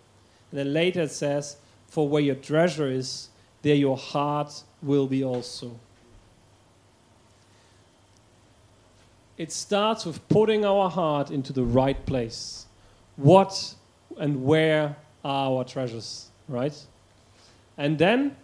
And 0.52 0.60
then 0.60 0.74
later 0.74 1.04
it 1.04 1.12
says, 1.12 1.56
For 1.88 2.08
where 2.08 2.22
your 2.22 2.36
treasure 2.36 2.88
is, 2.88 3.30
there 3.62 3.76
your 3.76 3.98
heart 3.98 4.64
will 4.82 5.08
be 5.08 5.24
also. 5.24 5.80
It 9.38 9.54
starts 9.54 10.06
with 10.06 10.28
putting 10.28 10.66
our 10.66 10.90
heart 10.90 11.32
into 11.32 11.54
the 11.54 11.64
right 11.64 12.06
place. 12.06 12.66
What 13.16 13.76
and 14.18 14.44
where 14.44 14.96
are 15.24 15.52
our 15.52 15.64
treasures, 15.64 16.30
right? 16.48 16.78
And 17.78 17.98
then 17.98 18.36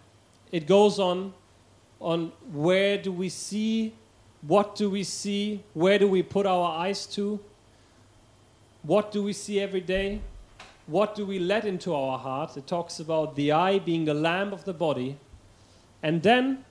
it 0.50 0.66
goes 0.66 0.98
on 0.98 1.32
on 2.00 2.32
where 2.52 2.98
do 2.98 3.12
we 3.12 3.28
see, 3.28 3.92
what 4.42 4.74
do 4.74 4.90
we 4.90 5.04
see, 5.04 5.62
where 5.72 5.98
do 5.98 6.08
we 6.08 6.22
put 6.22 6.46
our 6.46 6.76
eyes 6.78 7.06
to, 7.06 7.38
what 8.82 9.12
do 9.12 9.22
we 9.22 9.32
see 9.32 9.60
every 9.60 9.80
day, 9.80 10.20
what 10.86 11.14
do 11.14 11.24
we 11.24 11.38
let 11.38 11.64
into 11.64 11.94
our 11.94 12.18
heart. 12.18 12.56
It 12.56 12.66
talks 12.66 12.98
about 12.98 13.36
the 13.36 13.52
eye 13.52 13.78
being 13.78 14.04
the 14.04 14.14
lamp 14.14 14.52
of 14.52 14.64
the 14.64 14.72
body. 14.72 15.16
And 16.02 16.22
then 16.22 16.64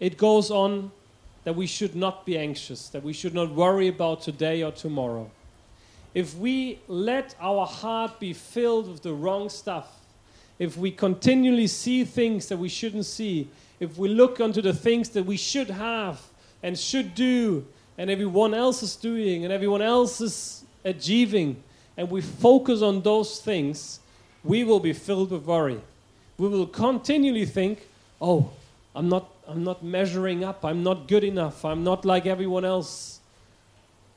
it 0.00 0.16
goes 0.16 0.50
on 0.50 0.90
that 1.44 1.54
we 1.54 1.66
should 1.66 1.94
not 1.94 2.24
be 2.24 2.38
anxious, 2.38 2.88
that 2.88 3.02
we 3.02 3.12
should 3.12 3.34
not 3.34 3.50
worry 3.50 3.88
about 3.88 4.22
today 4.22 4.62
or 4.62 4.72
tomorrow. 4.72 5.30
If 6.14 6.36
we 6.36 6.78
let 6.88 7.34
our 7.40 7.66
heart 7.66 8.20
be 8.20 8.32
filled 8.32 8.88
with 8.90 9.02
the 9.02 9.14
wrong 9.14 9.48
stuff, 9.48 9.88
if 10.58 10.76
we 10.76 10.90
continually 10.90 11.66
see 11.66 12.04
things 12.04 12.48
that 12.48 12.58
we 12.58 12.68
shouldn't 12.68 13.06
see, 13.06 13.48
if 13.80 13.96
we 13.98 14.08
look 14.08 14.40
onto 14.40 14.62
the 14.62 14.74
things 14.74 15.08
that 15.10 15.24
we 15.24 15.36
should 15.36 15.70
have 15.70 16.20
and 16.62 16.78
should 16.78 17.14
do, 17.14 17.66
and 17.98 18.10
everyone 18.10 18.54
else 18.54 18.82
is 18.82 18.96
doing 18.96 19.44
and 19.44 19.52
everyone 19.52 19.82
else 19.82 20.20
is 20.20 20.64
achieving, 20.84 21.62
and 21.96 22.10
we 22.10 22.20
focus 22.20 22.82
on 22.82 23.02
those 23.02 23.40
things, 23.40 24.00
we 24.44 24.64
will 24.64 24.80
be 24.80 24.92
filled 24.92 25.30
with 25.30 25.44
worry. 25.44 25.80
We 26.38 26.48
will 26.48 26.66
continually 26.66 27.46
think, 27.46 27.86
oh, 28.20 28.50
I'm 28.94 29.08
not, 29.08 29.30
I'm 29.46 29.64
not 29.64 29.82
measuring 29.82 30.44
up, 30.44 30.64
I'm 30.64 30.82
not 30.82 31.08
good 31.08 31.24
enough, 31.24 31.64
I'm 31.64 31.84
not 31.84 32.04
like 32.04 32.26
everyone 32.26 32.64
else. 32.64 33.20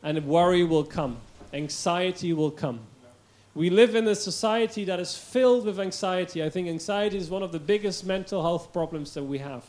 And 0.04 0.24
worry 0.26 0.64
will 0.64 0.84
come, 0.84 1.18
anxiety 1.56 2.34
will 2.34 2.52
come. 2.52 2.80
We 3.56 3.70
live 3.70 3.96
in 3.96 4.08
a 4.08 4.16
society 4.16 4.84
that 4.86 5.00
is 5.00 5.16
filled 5.16 5.66
with 5.66 5.80
anxiety. 5.80 6.44
I 6.44 6.50
think 6.50 6.68
anxiety 6.68 7.18
is 7.18 7.30
one 7.30 7.42
of 7.42 7.54
the 7.54 7.60
biggest 7.60 8.06
mental 8.06 8.42
health 8.42 8.74
problems 8.74 9.14
that 9.14 9.24
we 9.24 9.38
have. 9.38 9.64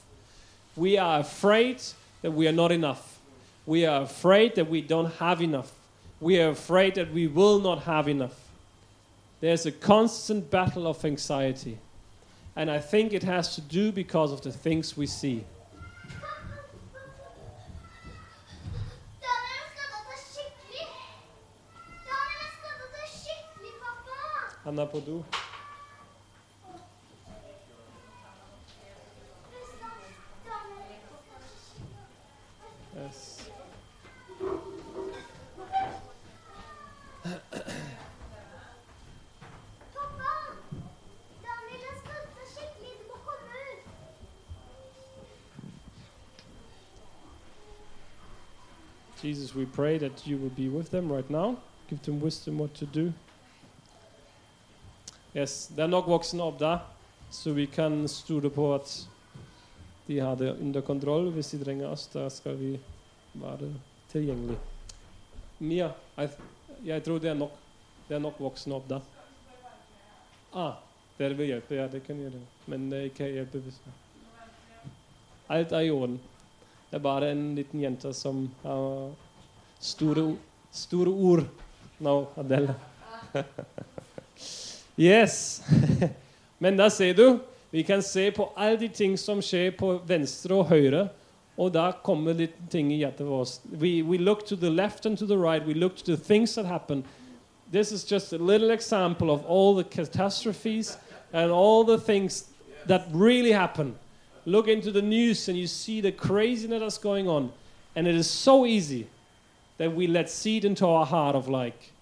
We 0.75 0.99
are 0.99 1.21
afraid 1.21 1.81
that 2.23 2.33
we 2.33 2.49
are 2.49 2.53
not 2.53 2.73
enough. 2.73 3.21
We 3.65 3.87
are 3.87 4.03
afraid 4.03 4.57
that 4.57 4.69
we 4.69 4.83
don't 4.83 5.13
have 5.15 5.41
enough. 5.41 5.73
We 6.21 6.41
are 6.41 6.51
afraid 6.51 6.97
that 6.97 7.13
we 7.13 7.29
will 7.29 7.61
not 7.61 7.83
have 7.83 8.09
enough. 8.09 8.37
There's 9.41 9.67
a 9.67 9.73
constant 9.73 10.51
battle 10.51 10.87
of 10.87 11.05
anxiety. 11.05 11.79
And 12.57 12.71
I 12.71 12.79
think 12.79 13.13
it 13.13 13.23
has 13.23 13.55
to 13.55 13.61
do 13.61 13.93
because 13.93 14.33
of 14.33 14.41
the 14.41 14.51
things 14.51 14.97
we 14.97 15.07
see. 15.07 15.45
Anna 24.67 24.85
Podu. 24.85 25.23
Yes. 32.97 33.49
Jesus, 49.23 49.55
we 49.55 49.65
pray 49.65 49.99
that 49.99 50.27
you 50.27 50.37
will 50.39 50.51
be 50.51 50.69
with 50.69 50.91
them 50.91 51.11
right 51.13 51.29
now. 51.31 51.57
Give 51.89 52.03
them 52.03 52.21
wisdom 52.21 52.59
what 52.59 52.75
to 52.75 52.87
do. 52.87 53.13
Yes, 55.37 55.67
det 55.69 55.83
er 55.85 55.91
nok 55.93 56.07
voksne 56.09 56.41
opp 56.47 56.57
der, 56.63 56.79
så 57.29 57.53
vi 57.53 57.67
kan 57.69 58.07
stole 58.09 58.49
på 58.49 58.71
at 58.73 58.89
de 60.07 60.17
har 60.25 60.39
det 60.41 60.55
under 60.55 60.81
kontroll. 60.81 61.29
Hvis 61.35 61.51
de 61.53 61.59
trenger 61.61 61.91
oss, 61.91 62.07
da 62.09 62.23
skal 62.33 62.57
vi 62.57 62.71
være 63.37 63.69
tilgjengelig. 64.09 64.57
Mia, 65.59 65.91
jeg, 66.17 66.31
jeg 66.89 67.05
tror 67.05 67.21
det 67.21 67.35
er 67.35 67.37
nok. 67.37 67.59
Det 68.09 68.17
er 68.17 68.23
nok 68.25 68.41
voksne 68.41 68.79
opp 68.79 68.89
der. 68.89 69.05
Ah, 70.57 70.79
dere 71.19 71.37
vil 71.37 71.53
hjelpe? 71.53 71.77
Ja, 71.77 71.85
det 71.93 72.01
kan 72.07 72.17
gjøre. 72.23 72.41
Men 72.73 72.89
det 72.89 73.03
er 73.03 73.11
ikke 73.11 73.29
hjelpe 73.35 73.61
hvis 73.67 73.83
Alt 75.53 75.77
er 75.77 75.85
i 75.85 75.93
orden. 75.93 76.17
Det 76.89 76.97
er 76.97 77.05
bare 77.05 77.29
en 77.35 77.51
liten 77.59 77.85
jente 77.85 78.15
som 78.17 78.47
har 78.63 79.13
store, 79.85 80.31
store 80.73 81.13
ord 81.13 81.45
nå, 82.01 82.19
Adele. 82.41 82.81
yes. 84.97 85.63
Men 86.59 86.77
da 86.77 86.91
ser 86.91 87.15
du, 87.15 87.39
vi 87.71 87.83
kan 87.83 88.03
se 88.03 88.31
på 88.31 88.53
alle 88.57 88.77
de 88.77 88.89
ting 88.89 89.19
som 89.19 89.43
skjer 89.43 89.75
på 89.77 89.99
venstre 90.09 90.55
og 90.55 90.71
høyre. 90.71 91.09
Og 91.57 91.73
da 91.73 91.91
kommer 92.05 92.37
litt 92.37 92.57
ting 92.71 92.91
i 92.93 93.01
hjertet 93.01 93.27
vårt. 93.27 93.59
We, 93.73 94.03
we 94.03 94.19
look 94.19 94.47
to 94.47 94.57
the 94.57 94.71
left 94.71 95.07
and 95.07 95.19
to 95.19 95.27
the 95.27 95.39
right. 95.39 95.65
We 95.65 95.75
look 95.75 95.97
to 95.97 96.05
the 96.05 96.17
things 96.17 96.55
that 96.55 96.67
happen. 96.67 97.05
This 97.73 97.93
is 97.93 98.05
just 98.05 98.33
a 98.33 98.39
little 98.39 98.71
example 98.71 99.31
of 99.31 99.45
all 99.47 99.75
the 99.75 99.85
catastrophes 99.85 100.99
and 101.33 101.51
all 101.51 101.85
the 101.85 101.99
things 101.99 102.51
that 102.87 103.07
really 103.13 103.53
happen. 103.53 103.97
Look 104.45 104.69
into 104.69 104.93
the 104.93 105.03
news 105.03 105.49
and 105.49 105.59
you 105.59 105.67
see 105.67 106.01
the 106.01 106.13
craziness 106.13 106.81
that's 106.81 106.99
going 106.99 107.29
on. 107.29 107.53
And 107.97 108.07
it 108.07 108.15
is 108.15 108.31
so 108.31 108.67
easy 108.67 109.07
that 109.79 109.95
we 109.95 110.07
let 110.07 110.31
seed 110.31 110.65
into 110.65 110.87
our 110.87 111.07
heart 111.07 111.35
of 111.35 111.49
like, 111.49 111.93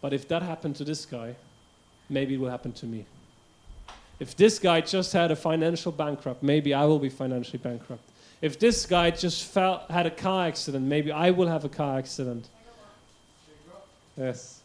but 0.00 0.12
if 0.12 0.26
that 0.28 0.42
happened 0.42 0.76
to 0.76 0.84
this 0.84 1.04
guy, 1.04 1.34
maybe 2.12 2.34
it 2.34 2.40
will 2.40 2.50
happen 2.50 2.72
to 2.72 2.86
me. 2.86 3.06
If 4.20 4.36
this 4.36 4.58
guy 4.58 4.80
just 4.82 5.12
had 5.12 5.30
a 5.30 5.36
financial 5.36 5.90
bankrupt, 5.90 6.42
maybe 6.42 6.74
I 6.74 6.84
will 6.84 6.98
be 6.98 7.08
financially 7.08 7.58
bankrupt. 7.58 8.02
If 8.40 8.58
this 8.58 8.86
guy 8.86 9.10
just 9.10 9.44
fell, 9.44 9.84
had 9.88 10.06
a 10.06 10.10
car 10.10 10.46
accident, 10.46 10.84
maybe 10.86 11.10
I 11.10 11.30
will 11.30 11.48
have 11.48 11.64
a 11.64 11.68
car 11.68 11.98
accident. 11.98 12.48
Yes. 14.16 14.60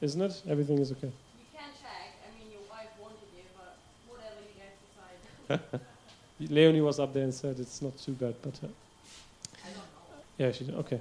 Isn't 0.00 0.20
it? 0.20 0.42
Everything 0.48 0.78
is 0.78 0.90
okay. 0.92 1.06
You 1.06 1.44
can 1.52 1.68
check. 1.80 2.16
I 2.26 2.38
mean, 2.38 2.52
your 2.52 2.60
wife 2.70 2.88
wanted 3.00 3.16
you, 3.36 3.44
but 3.56 3.78
whatever 4.08 4.40
you 4.48 5.58
guys 5.58 5.60
decide. 6.40 6.50
Leonie 6.50 6.80
was 6.80 6.98
up 6.98 7.12
there 7.12 7.24
and 7.24 7.34
said 7.34 7.58
it's 7.58 7.80
not 7.82 7.96
too 7.98 8.12
bad, 8.12 8.34
but 8.42 8.54
uh, 8.62 8.66
I 9.64 9.68
don't 9.68 9.76
know. 9.76 9.82
yeah, 10.38 10.52
she 10.52 10.64
did. 10.64 10.74
Okay. 10.76 11.00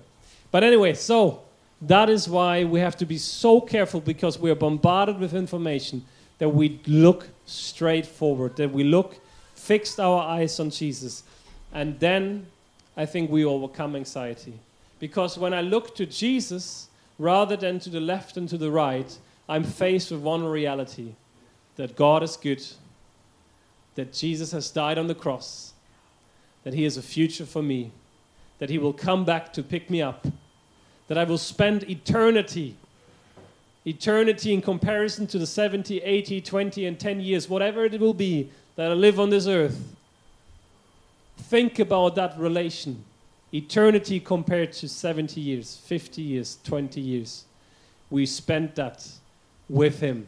But 0.51 0.63
anyway, 0.63 0.93
so 0.93 1.41
that 1.81 2.09
is 2.09 2.27
why 2.27 2.63
we 2.63 2.79
have 2.79 2.97
to 2.97 3.05
be 3.05 3.17
so 3.17 3.61
careful 3.61 4.01
because 4.01 4.39
we 4.39 4.49
are 4.49 4.55
bombarded 4.55 5.19
with 5.19 5.33
information 5.33 6.03
that 6.39 6.49
we 6.49 6.79
look 6.87 7.29
straight 7.45 8.05
forward, 8.05 8.55
that 8.57 8.71
we 8.71 8.83
look, 8.83 9.19
fixed 9.53 9.99
our 9.99 10.21
eyes 10.21 10.59
on 10.59 10.69
Jesus. 10.69 11.23
And 11.73 11.99
then 11.99 12.47
I 12.95 13.05
think 13.05 13.29
we 13.29 13.45
overcome 13.45 13.95
anxiety. 13.95 14.53
Because 14.99 15.37
when 15.37 15.53
I 15.53 15.61
look 15.61 15.95
to 15.95 16.05
Jesus 16.05 16.87
rather 17.19 17.55
than 17.55 17.79
to 17.79 17.89
the 17.89 17.99
left 17.99 18.37
and 18.37 18.49
to 18.49 18.57
the 18.57 18.71
right, 18.71 19.17
I'm 19.47 19.63
faced 19.63 20.11
with 20.11 20.21
one 20.21 20.43
reality 20.43 21.13
that 21.75 21.95
God 21.95 22.23
is 22.23 22.35
good, 22.37 22.63
that 23.95 24.13
Jesus 24.13 24.51
has 24.51 24.71
died 24.71 24.97
on 24.97 25.07
the 25.07 25.15
cross, 25.15 25.73
that 26.63 26.73
He 26.73 26.83
has 26.83 26.97
a 26.97 27.01
future 27.01 27.45
for 27.45 27.61
me, 27.61 27.91
that 28.59 28.69
He 28.69 28.77
will 28.77 28.93
come 28.93 29.25
back 29.25 29.53
to 29.53 29.63
pick 29.63 29.89
me 29.89 30.01
up, 30.01 30.25
that 31.07 31.17
I 31.17 31.23
will 31.23 31.37
spend 31.37 31.89
eternity 31.89 32.75
eternity 33.87 34.53
in 34.53 34.61
comparison 34.61 35.25
to 35.25 35.39
the 35.39 35.47
70, 35.47 35.99
80, 35.99 36.41
20, 36.41 36.85
and 36.85 36.99
10 36.99 37.21
years, 37.21 37.47
whatever 37.47 37.85
it 37.85 37.97
will 38.01 38.13
be 38.13 38.49
that 38.75 38.91
I 38.91 38.93
live 38.93 39.17
on 39.17 39.29
this 39.29 39.47
earth. 39.47 39.95
Think 41.37 41.79
about 41.79 42.15
that 42.15 42.37
relation. 42.37 43.05
Eternity 43.53 44.19
compared 44.19 44.73
to 44.73 44.89
70 44.89 45.39
years, 45.39 45.77
50 45.85 46.21
years, 46.21 46.57
20 46.65 46.99
years. 46.99 47.45
We 48.09 48.25
spent 48.25 48.75
that 48.75 49.07
with 49.69 50.01
Him, 50.01 50.27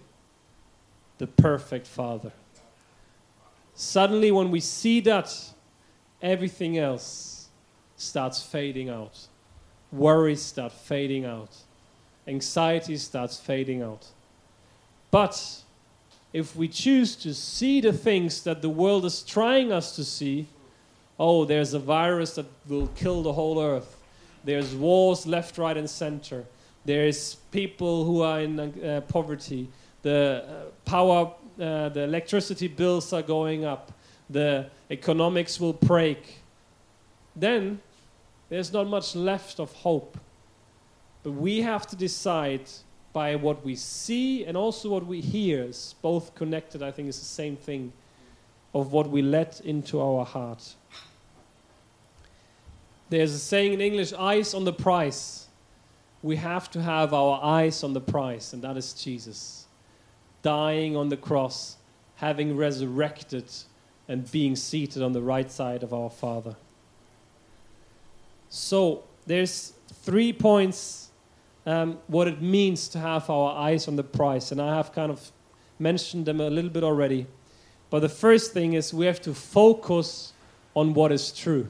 the 1.18 1.28
perfect 1.28 1.86
Father. 1.86 2.32
Suddenly, 3.76 4.32
when 4.32 4.52
we 4.52 4.62
see 4.62 5.02
that, 5.02 5.36
everything 6.22 6.78
else 6.78 7.50
starts 7.98 8.42
fading 8.42 8.89
out. 8.89 9.28
Worries 9.91 10.41
start 10.41 10.71
fading 10.71 11.25
out 11.25 11.56
anxiety 12.30 12.95
starts 12.97 13.39
fading 13.39 13.82
out. 13.82 14.06
But 15.12 15.63
if 16.32 16.56
we 16.56 16.67
choose 16.67 17.15
to 17.17 17.34
see 17.34 17.82
the 17.82 17.91
things 17.91 18.43
that 18.43 18.62
the 18.62 18.69
world 18.69 19.04
is 19.06 19.23
trying 19.23 19.71
us 19.71 19.95
to 19.95 20.04
see, 20.04 20.47
oh, 21.19 21.43
there's 21.43 21.73
a 21.73 21.80
virus 21.80 22.36
that 22.36 22.45
will 22.67 22.88
kill 22.95 23.23
the 23.23 23.34
whole 23.34 23.60
earth. 23.60 23.97
There's 24.43 24.73
wars 24.75 25.25
left, 25.25 25.58
right, 25.58 25.75
and 25.75 25.89
center. 25.89 26.45
There's 26.86 27.36
people 27.52 28.06
who 28.06 28.21
are 28.21 28.41
in 28.41 28.60
uh, 28.60 29.02
poverty. 29.02 29.67
The 30.02 30.45
uh, 30.47 30.89
power, 30.89 31.34
uh, 31.60 31.89
the 31.89 32.04
electricity 32.04 32.67
bills 32.67 33.12
are 33.12 33.21
going 33.21 33.65
up. 33.65 33.91
The 34.30 34.67
economics 34.89 35.60
will 35.60 35.73
break. 35.73 36.38
Then 37.36 37.82
there's 38.50 38.74
not 38.74 38.88
much 38.88 39.16
left 39.16 39.60
of 39.60 39.72
hope. 39.72 40.18
But 41.24 41.32
we 41.32 41.62
have 41.62 41.88
to 41.88 41.96
decide 41.96 42.70
by 43.14 43.36
what 43.36 43.64
we 43.64 43.76
see 43.76 44.46
and 44.46 44.56
also 44.56 44.90
what 44.90 45.06
we 45.06 45.22
hear, 45.22 45.64
is 45.64 45.96
both 46.02 46.36
connected, 46.36 46.84
I 46.84 46.92
think 46.92 47.10
is 47.10 47.20
the 47.20 47.26
same 47.26 47.56
thing, 47.56 47.94
of 48.74 48.92
what 48.92 49.10
we 49.10 49.22
let 49.22 49.62
into 49.62 50.00
our 50.02 50.26
heart. 50.26 50.76
There's 53.10 53.34
a 53.34 53.40
saying 53.40 53.74
in 53.74 53.82
English 53.82 54.14
eyes 54.14 54.54
on 54.54 54.66
the 54.66 54.74
prize. 54.74 55.48
We 56.22 56.36
have 56.36 56.70
to 56.72 56.82
have 56.82 57.14
our 57.14 57.40
eyes 57.44 57.84
on 57.84 57.94
the 57.94 58.02
prize, 58.02 58.54
and 58.54 58.62
that 58.62 58.78
is 58.78 58.94
Jesus. 58.94 59.66
Dying 60.42 60.96
on 60.96 61.10
the 61.10 61.18
cross, 61.18 61.78
having 62.16 62.56
resurrected, 62.56 63.46
and 64.08 64.30
being 64.32 64.56
seated 64.56 65.02
on 65.02 65.14
the 65.14 65.22
right 65.22 65.52
side 65.52 65.82
of 65.82 65.94
our 65.94 66.10
Father. 66.10 66.56
So, 68.50 69.04
there's 69.26 69.74
three 70.04 70.34
points 70.34 71.10
um, 71.66 72.00
what 72.08 72.28
it 72.28 72.42
means 72.42 72.88
to 72.90 73.00
have 73.00 73.30
our 73.30 73.56
eyes 73.56 73.88
on 73.88 73.96
the 73.96 74.04
prize. 74.04 74.52
And 74.52 74.62
I 74.62 74.76
have 74.76 74.92
kind 74.92 75.12
of 75.12 75.32
mentioned 75.78 76.26
them 76.26 76.42
a 76.42 76.50
little 76.50 76.72
bit 76.72 76.84
already. 76.84 77.28
But 77.90 78.00
the 78.00 78.10
first 78.10 78.54
thing 78.54 78.74
is 78.74 78.94
we 78.94 79.06
have 79.06 79.22
to 79.22 79.34
focus 79.34 80.34
on 80.76 80.94
what 80.94 81.12
is 81.12 81.32
true. 81.32 81.70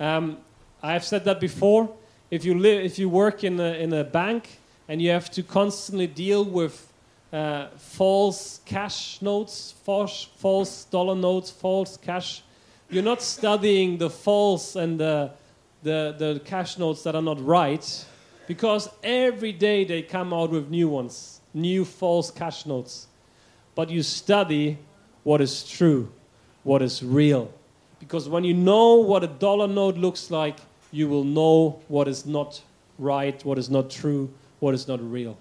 Um, 0.00 0.38
I 0.82 0.94
have 0.94 1.04
said 1.04 1.24
that 1.24 1.40
before. 1.40 1.94
If 2.30 2.44
you, 2.44 2.58
li- 2.58 2.84
if 2.84 2.98
you 2.98 3.08
work 3.08 3.44
in 3.44 3.60
a, 3.60 3.74
in 3.74 3.92
a 3.92 4.04
bank 4.04 4.58
and 4.88 5.00
you 5.00 5.10
have 5.10 5.30
to 5.32 5.42
constantly 5.42 6.06
deal 6.06 6.44
with 6.44 6.90
uh, 7.32 7.68
false 7.76 8.60
cash 8.64 9.20
notes, 9.22 9.74
false, 9.84 10.28
false 10.36 10.84
dollar 10.84 11.14
notes, 11.14 11.50
false 11.50 11.96
cash, 11.96 12.42
you're 12.92 13.02
not 13.02 13.22
studying 13.22 13.96
the 13.96 14.10
false 14.10 14.76
and 14.76 15.00
the, 15.00 15.30
the, 15.82 16.14
the 16.18 16.40
cash 16.44 16.76
notes 16.76 17.02
that 17.04 17.14
are 17.14 17.22
not 17.22 17.44
right 17.44 18.04
because 18.46 18.90
every 19.02 19.50
day 19.50 19.84
they 19.84 20.02
come 20.02 20.34
out 20.34 20.50
with 20.50 20.68
new 20.68 20.88
ones, 20.90 21.40
new 21.54 21.86
false 21.86 22.30
cash 22.30 22.66
notes. 22.66 23.06
But 23.74 23.88
you 23.88 24.02
study 24.02 24.76
what 25.22 25.40
is 25.40 25.66
true, 25.66 26.12
what 26.64 26.82
is 26.82 27.02
real. 27.02 27.50
Because 27.98 28.28
when 28.28 28.44
you 28.44 28.52
know 28.52 28.96
what 28.96 29.24
a 29.24 29.28
dollar 29.28 29.66
note 29.66 29.96
looks 29.96 30.30
like, 30.30 30.58
you 30.90 31.08
will 31.08 31.24
know 31.24 31.80
what 31.88 32.08
is 32.08 32.26
not 32.26 32.60
right, 32.98 33.42
what 33.42 33.56
is 33.56 33.70
not 33.70 33.88
true, 33.88 34.30
what 34.60 34.74
is 34.74 34.86
not 34.86 35.00
real. 35.00 35.38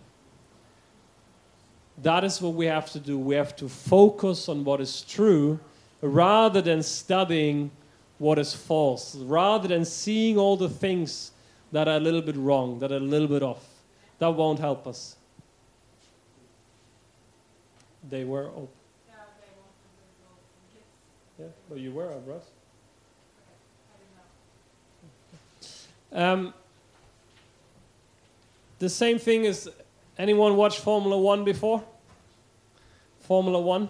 That 2.02 2.24
is 2.24 2.42
what 2.42 2.54
we 2.54 2.68
have 2.68 2.90
to 2.92 3.00
do. 3.00 3.20
We 3.20 3.36
have 3.36 3.58
to 3.58 3.68
focus 3.68 4.48
on 4.48 4.64
what 4.64 4.80
is 4.80 5.02
true 5.02 5.60
rather 6.02 6.62
than 6.62 6.82
studying 6.84 7.72
what 8.18 8.38
is 8.38 8.54
false, 8.54 9.16
rather 9.16 9.68
than 9.68 9.86
seeing 9.86 10.38
all 10.38 10.58
the 10.58 10.70
things 10.70 11.32
that 11.72 11.88
are 11.88 11.98
a 11.98 12.00
little 12.00 12.22
bit 12.22 12.36
wrong, 12.36 12.80
that 12.80 12.92
are 12.92 12.98
a 12.98 13.00
little 13.00 13.28
bit 13.28 13.44
off. 13.44 13.66
That 14.20 14.30
won't 14.30 14.60
help 14.60 14.86
us. 14.88 15.16
They 18.10 18.24
were 18.24 18.48
open. 18.48 18.68
Yeah, 19.08 19.16
they 19.40 19.48
want 19.58 19.72
to 19.78 19.90
go 20.22 20.30
and 20.58 20.74
gifts. 20.74 21.40
Yeah, 21.40 21.46
but 21.70 21.80
you 21.80 21.92
were 21.92 22.12
up, 22.12 22.28
Russ. 22.28 22.44
I 26.12 26.20
didn't 26.20 26.44
know. 26.44 26.48
Um, 26.48 26.54
the 28.80 28.90
same 28.90 29.18
thing 29.20 29.46
is 29.46 29.70
anyone 30.18 30.56
watched 30.56 30.80
Formula 30.80 31.18
One 31.18 31.44
before? 31.44 31.84
Formula 33.22 33.60
One? 33.60 33.90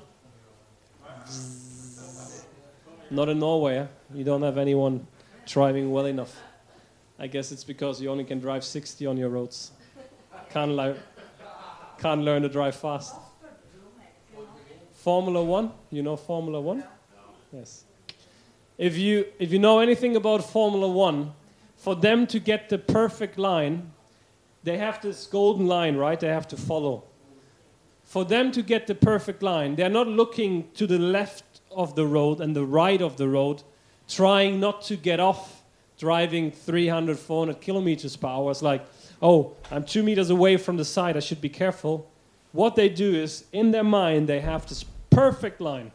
Not 3.12 3.28
in 3.28 3.40
Norway. 3.40 3.78
eh? 3.78 3.88
You 4.14 4.24
don't 4.24 4.42
have 4.42 4.58
anyone 4.58 5.06
driving 5.46 5.92
well 5.92 6.06
enough. 6.06 6.34
I 7.20 7.28
guess 7.28 7.52
it's 7.52 7.66
because 7.66 8.02
you 8.02 8.10
only 8.10 8.24
can 8.24 8.40
drive 8.40 8.64
60 8.64 9.06
on 9.06 9.18
your 9.18 9.28
roads. 9.30 9.72
Can't, 10.50 10.72
li- 10.78 10.96
can't 12.00 12.22
learn 12.22 12.42
to 12.44 12.50
drive 12.50 12.76
fast. 12.76 13.16
Formula 14.94 15.44
One, 15.44 15.72
you 15.92 16.02
know 16.04 16.16
Formula 16.16 16.62
One? 16.62 16.84
Yes. 17.52 17.84
If 18.78 18.98
you, 18.98 19.26
if 19.40 19.52
you 19.52 19.60
know 19.60 19.80
anything 19.80 20.16
about 20.16 20.44
Formula 20.50 20.88
One, 20.88 21.34
for 21.76 21.96
them 21.96 22.26
to 22.28 22.40
get 22.40 22.70
the 22.70 22.78
perfect 22.78 23.38
line, 23.38 23.92
they 24.64 24.78
have 24.78 25.02
this 25.02 25.28
golden 25.28 25.68
line, 25.68 25.98
right? 25.98 26.20
They 26.20 26.28
have 26.30 26.48
to 26.50 26.58
follow. 26.58 27.04
For 28.04 28.24
them 28.24 28.52
to 28.54 28.62
get 28.62 28.88
the 28.88 28.96
perfect 28.96 29.44
line, 29.44 29.76
they're 29.76 29.90
not 29.90 30.08
looking 30.08 30.70
to 30.76 30.88
the 30.88 31.00
left 31.00 31.51
of 31.76 31.96
the 31.96 32.06
road 32.06 32.42
and 32.42 32.56
the 32.56 32.66
right 32.66 33.02
of 33.02 33.18
the 33.18 33.28
road, 33.28 33.64
trying 34.08 34.60
not 34.60 34.82
to 34.84 34.96
get 34.96 35.20
off 35.20 35.62
driving 35.98 36.52
300, 36.52 37.20
400 37.20 37.62
kilometers 37.62 38.16
per 38.16 38.28
hour. 38.28 38.50
It's 38.50 38.64
like, 38.64 38.84
oh, 39.22 39.54
I'm 39.70 39.84
two 39.84 40.02
meters 40.02 40.32
away 40.32 40.58
from 40.58 40.78
the 40.78 40.86
side, 40.86 41.16
I 41.16 41.20
should 41.20 41.42
be 41.42 41.50
careful. 41.50 42.10
What 42.54 42.76
they 42.76 42.90
do 42.90 43.14
is, 43.14 43.46
in 43.54 43.70
their 43.70 43.84
mind, 43.84 44.28
they 44.28 44.40
have 44.40 44.68
this 44.68 44.84
perfect 45.12 45.62
line 45.62 45.92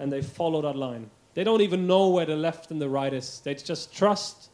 and 0.00 0.12
they 0.12 0.22
follow 0.22 0.60
that 0.62 0.76
line. 0.76 1.10
They 1.34 1.44
don't 1.44 1.60
even 1.60 1.86
know 1.86 2.08
where 2.08 2.26
the 2.26 2.34
left 2.34 2.72
and 2.72 2.80
the 2.80 2.88
right 2.88 3.14
is. 3.14 3.40
They 3.44 3.54
just 3.54 3.94
trust 3.94 4.50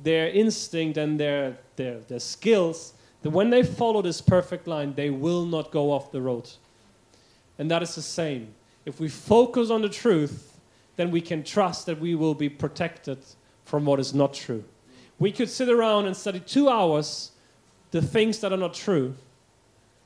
their 0.00 0.28
instinct 0.28 0.96
and 0.96 1.20
their, 1.20 1.58
their, 1.76 2.00
their 2.00 2.18
skills 2.18 2.94
that 3.22 3.30
when 3.30 3.50
they 3.50 3.62
follow 3.62 4.00
this 4.00 4.22
perfect 4.22 4.66
line, 4.66 4.94
they 4.94 5.10
will 5.10 5.44
not 5.44 5.70
go 5.70 5.92
off 5.92 6.12
the 6.12 6.22
road. 6.22 6.50
And 7.58 7.70
that 7.70 7.82
is 7.82 7.94
the 7.94 8.02
same. 8.02 8.54
If 8.84 9.00
we 9.00 9.08
focus 9.08 9.70
on 9.70 9.82
the 9.82 9.88
truth, 9.88 10.58
then 10.96 11.10
we 11.10 11.20
can 11.20 11.42
trust 11.42 11.86
that 11.86 12.00
we 12.00 12.14
will 12.14 12.34
be 12.34 12.48
protected 12.48 13.18
from 13.64 13.84
what 13.84 13.98
is 13.98 14.14
not 14.14 14.34
true. 14.34 14.64
We 15.18 15.32
could 15.32 15.48
sit 15.48 15.68
around 15.68 16.06
and 16.06 16.16
study 16.16 16.40
two 16.40 16.68
hours 16.68 17.32
the 17.90 18.02
things 18.02 18.40
that 18.40 18.52
are 18.52 18.58
not 18.58 18.74
true 18.74 19.14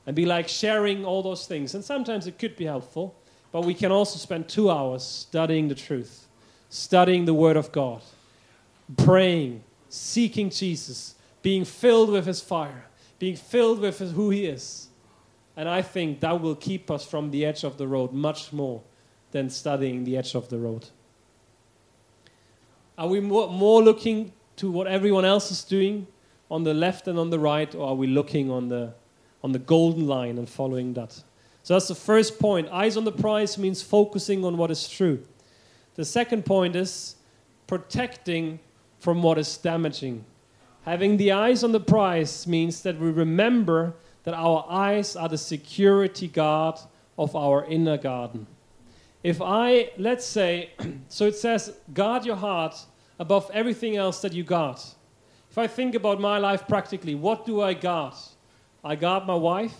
and 0.05 0.15
be 0.15 0.25
like 0.25 0.47
sharing 0.47 1.05
all 1.05 1.21
those 1.21 1.47
things. 1.47 1.75
And 1.75 1.83
sometimes 1.83 2.27
it 2.27 2.37
could 2.37 2.55
be 2.55 2.65
helpful, 2.65 3.15
but 3.51 3.65
we 3.65 3.73
can 3.73 3.91
also 3.91 4.17
spend 4.19 4.47
two 4.47 4.69
hours 4.69 5.03
studying 5.03 5.67
the 5.67 5.75
truth, 5.75 6.27
studying 6.69 7.25
the 7.25 7.33
Word 7.33 7.57
of 7.57 7.71
God, 7.71 8.01
praying, 8.97 9.63
seeking 9.89 10.49
Jesus, 10.49 11.15
being 11.41 11.65
filled 11.65 12.11
with 12.11 12.25
His 12.25 12.41
fire, 12.41 12.85
being 13.17 13.35
filled 13.35 13.79
with 13.79 13.99
who 13.99 14.29
He 14.29 14.45
is. 14.45 14.88
And 15.59 15.67
I 15.67 15.81
think 15.81 16.21
that 16.21 16.39
will 16.39 16.55
keep 16.55 16.89
us 16.89 17.05
from 17.05 17.31
the 17.31 17.45
edge 17.45 17.65
of 17.65 17.77
the 17.77 17.85
road 17.85 18.13
much 18.13 18.53
more 18.53 18.81
than 19.31 19.49
studying 19.49 20.05
the 20.05 20.15
edge 20.15 20.33
of 20.33 20.47
the 20.47 20.57
road. 20.57 20.87
Are 22.97 23.09
we 23.09 23.19
more, 23.19 23.49
more 23.51 23.83
looking 23.83 24.31
to 24.55 24.71
what 24.71 24.87
everyone 24.87 25.25
else 25.25 25.51
is 25.51 25.65
doing 25.65 26.07
on 26.49 26.63
the 26.63 26.73
left 26.73 27.09
and 27.09 27.19
on 27.19 27.29
the 27.29 27.39
right, 27.39 27.75
or 27.75 27.89
are 27.89 27.93
we 27.93 28.07
looking 28.07 28.49
on 28.49 28.69
the, 28.69 28.93
on 29.43 29.51
the 29.51 29.59
golden 29.59 30.07
line 30.07 30.37
and 30.37 30.47
following 30.47 30.93
that? 30.93 31.11
So 31.63 31.73
that's 31.73 31.89
the 31.89 31.93
first 31.93 32.39
point. 32.39 32.69
Eyes 32.69 32.95
on 32.95 33.03
the 33.03 33.11
prize 33.11 33.57
means 33.57 33.81
focusing 33.81 34.45
on 34.45 34.55
what 34.55 34.71
is 34.71 34.87
true. 34.87 35.25
The 35.95 36.05
second 36.05 36.45
point 36.45 36.77
is 36.77 37.17
protecting 37.67 38.61
from 38.99 39.21
what 39.21 39.37
is 39.37 39.57
damaging. 39.57 40.23
Having 40.83 41.17
the 41.17 41.33
eyes 41.33 41.65
on 41.65 41.73
the 41.73 41.81
prize 41.81 42.47
means 42.47 42.81
that 42.83 42.97
we 42.97 43.11
remember 43.11 43.93
that 44.29 44.37
our 44.37 44.63
eyes 44.69 45.15
are 45.15 45.27
the 45.27 45.39
security 45.39 46.27
guard 46.27 46.75
of 47.17 47.35
our 47.35 47.65
inner 47.65 47.97
garden. 47.97 48.45
If 49.23 49.41
I, 49.41 49.89
let's 49.97 50.23
say, 50.23 50.69
so 51.07 51.25
it 51.25 51.35
says, 51.35 51.73
guard 51.95 52.27
your 52.27 52.35
heart 52.35 52.75
above 53.17 53.49
everything 53.51 53.97
else 53.97 54.21
that 54.21 54.31
you 54.31 54.43
guard. 54.43 54.77
If 55.49 55.57
I 55.57 55.65
think 55.65 55.95
about 55.95 56.21
my 56.21 56.37
life 56.37 56.67
practically, 56.67 57.15
what 57.15 57.43
do 57.43 57.61
I 57.61 57.73
guard? 57.73 58.13
I 58.83 58.95
guard 58.95 59.25
my 59.25 59.33
wife 59.33 59.75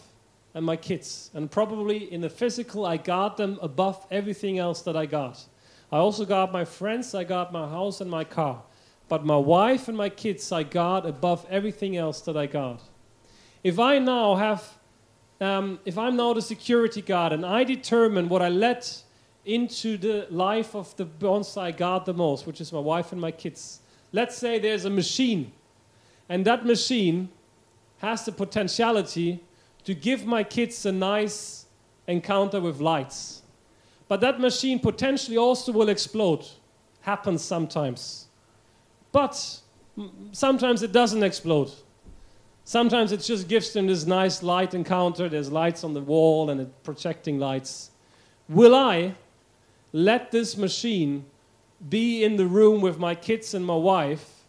and 0.55 0.65
my 0.65 0.75
kids. 0.75 1.29
And 1.35 1.51
probably 1.51 2.11
in 2.11 2.21
the 2.21 2.29
physical, 2.29 2.87
I 2.87 2.97
guard 2.97 3.37
them 3.37 3.59
above 3.61 4.03
everything 4.09 4.57
else 4.57 4.81
that 4.81 4.97
I 4.97 5.05
guard. 5.05 5.37
I 5.91 5.97
also 5.97 6.25
guard 6.25 6.51
my 6.51 6.65
friends, 6.65 7.13
I 7.13 7.23
guard 7.23 7.51
my 7.51 7.69
house 7.69 8.01
and 8.01 8.09
my 8.09 8.23
car. 8.23 8.63
But 9.09 9.23
my 9.23 9.37
wife 9.37 9.89
and 9.89 9.97
my 9.97 10.09
kids 10.09 10.51
I 10.51 10.63
guard 10.63 11.05
above 11.05 11.45
everything 11.51 11.97
else 11.97 12.21
that 12.21 12.35
I 12.35 12.47
guard. 12.47 12.79
If 13.63 13.79
I 13.79 13.99
now 13.99 14.35
have, 14.35 14.77
um, 15.41 15.79
if 15.85 15.97
I'm 15.97 16.15
now 16.15 16.33
the 16.33 16.41
security 16.41 17.01
guard 17.01 17.33
and 17.33 17.45
I 17.45 17.63
determine 17.63 18.29
what 18.29 18.41
I 18.41 18.49
let 18.49 19.03
into 19.45 19.97
the 19.97 20.27
life 20.29 20.75
of 20.75 20.95
the 20.97 21.05
bonsai 21.05 21.75
guard 21.75 22.05
the 22.05 22.13
most, 22.13 22.45
which 22.45 22.61
is 22.61 22.71
my 22.71 22.79
wife 22.79 23.11
and 23.11 23.19
my 23.19 23.31
kids. 23.31 23.79
Let's 24.11 24.37
say 24.37 24.59
there's 24.59 24.85
a 24.85 24.89
machine, 24.89 25.51
and 26.27 26.45
that 26.45 26.65
machine 26.65 27.29
has 27.99 28.25
the 28.25 28.31
potentiality 28.31 29.43
to 29.83 29.93
give 29.93 30.25
my 30.25 30.43
kids 30.43 30.85
a 30.85 30.91
nice 30.91 31.65
encounter 32.07 32.61
with 32.61 32.79
lights. 32.79 33.41
But 34.07 34.21
that 34.21 34.39
machine 34.39 34.79
potentially 34.79 35.37
also 35.37 35.71
will 35.71 35.89
explode. 35.89 36.45
Happens 37.01 37.43
sometimes. 37.43 38.27
But 39.11 39.61
sometimes 40.31 40.83
it 40.83 40.91
doesn't 40.91 41.23
explode. 41.23 41.71
Sometimes 42.69 43.11
it 43.11 43.21
just 43.21 43.47
gives 43.47 43.73
them 43.73 43.87
this 43.87 44.05
nice 44.05 44.43
light 44.43 44.75
encounter. 44.75 45.27
There's 45.27 45.51
lights 45.51 45.83
on 45.83 45.95
the 45.95 46.01
wall 46.01 46.51
and 46.51 46.61
it 46.61 46.83
projecting 46.83 47.39
lights. 47.39 47.89
Will 48.47 48.75
I 48.75 49.15
let 49.91 50.29
this 50.29 50.55
machine 50.55 51.25
be 51.89 52.23
in 52.23 52.35
the 52.35 52.45
room 52.45 52.79
with 52.79 52.99
my 52.99 53.15
kids 53.15 53.55
and 53.55 53.65
my 53.65 53.75
wife 53.75 54.43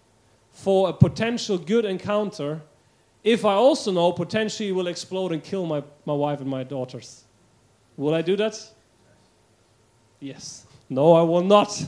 for 0.50 0.90
a 0.90 0.92
potential 0.92 1.56
good 1.56 1.86
encounter 1.86 2.60
if 3.24 3.46
I 3.46 3.54
also 3.54 3.90
know 3.90 4.12
potentially 4.12 4.68
it 4.68 4.72
will 4.72 4.88
explode 4.88 5.32
and 5.32 5.42
kill 5.42 5.64
my, 5.64 5.82
my 6.04 6.12
wife 6.12 6.42
and 6.42 6.50
my 6.50 6.62
daughters? 6.62 7.24
Will 7.96 8.12
I 8.12 8.20
do 8.20 8.36
that? 8.36 8.54
Yes. 10.20 10.66
No, 10.90 11.14
I 11.14 11.22
will 11.22 11.44
not. 11.44 11.82